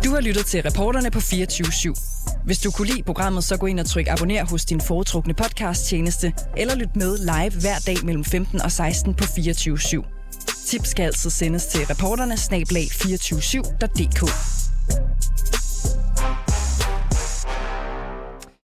Du 0.05 0.11
har 0.11 0.21
lyttet 0.21 0.47
til 0.47 0.63
reporterne 0.63 1.11
på 1.11 1.21
24 1.21 1.67
/7. 1.67 2.45
Hvis 2.45 2.59
du 2.59 2.71
kunne 2.71 2.89
lide 2.89 3.03
programmet, 3.03 3.45
så 3.45 3.57
gå 3.57 3.67
ind 3.67 3.81
og 3.81 3.87
tryk 3.87 4.07
abonner 4.09 4.45
hos 4.45 4.65
din 4.65 4.81
foretrukne 4.81 5.35
podcasttjeneste, 5.35 6.33
eller 6.57 6.75
lyt 6.75 6.97
med 6.97 7.19
live 7.19 7.61
hver 7.61 7.79
dag 7.87 7.97
mellem 8.05 8.25
15 8.25 8.61
og 8.63 8.73
16 8.73 9.15
på 9.15 9.25
24 9.25 9.77
/7. 9.77 10.14
Tips 10.67 10.89
skal 10.89 11.05
altså 11.05 11.31
sendes 11.31 11.67
til 11.67 11.87
reporterne 11.87 12.37
snablag 12.37 12.89
247.dk. 12.93 14.21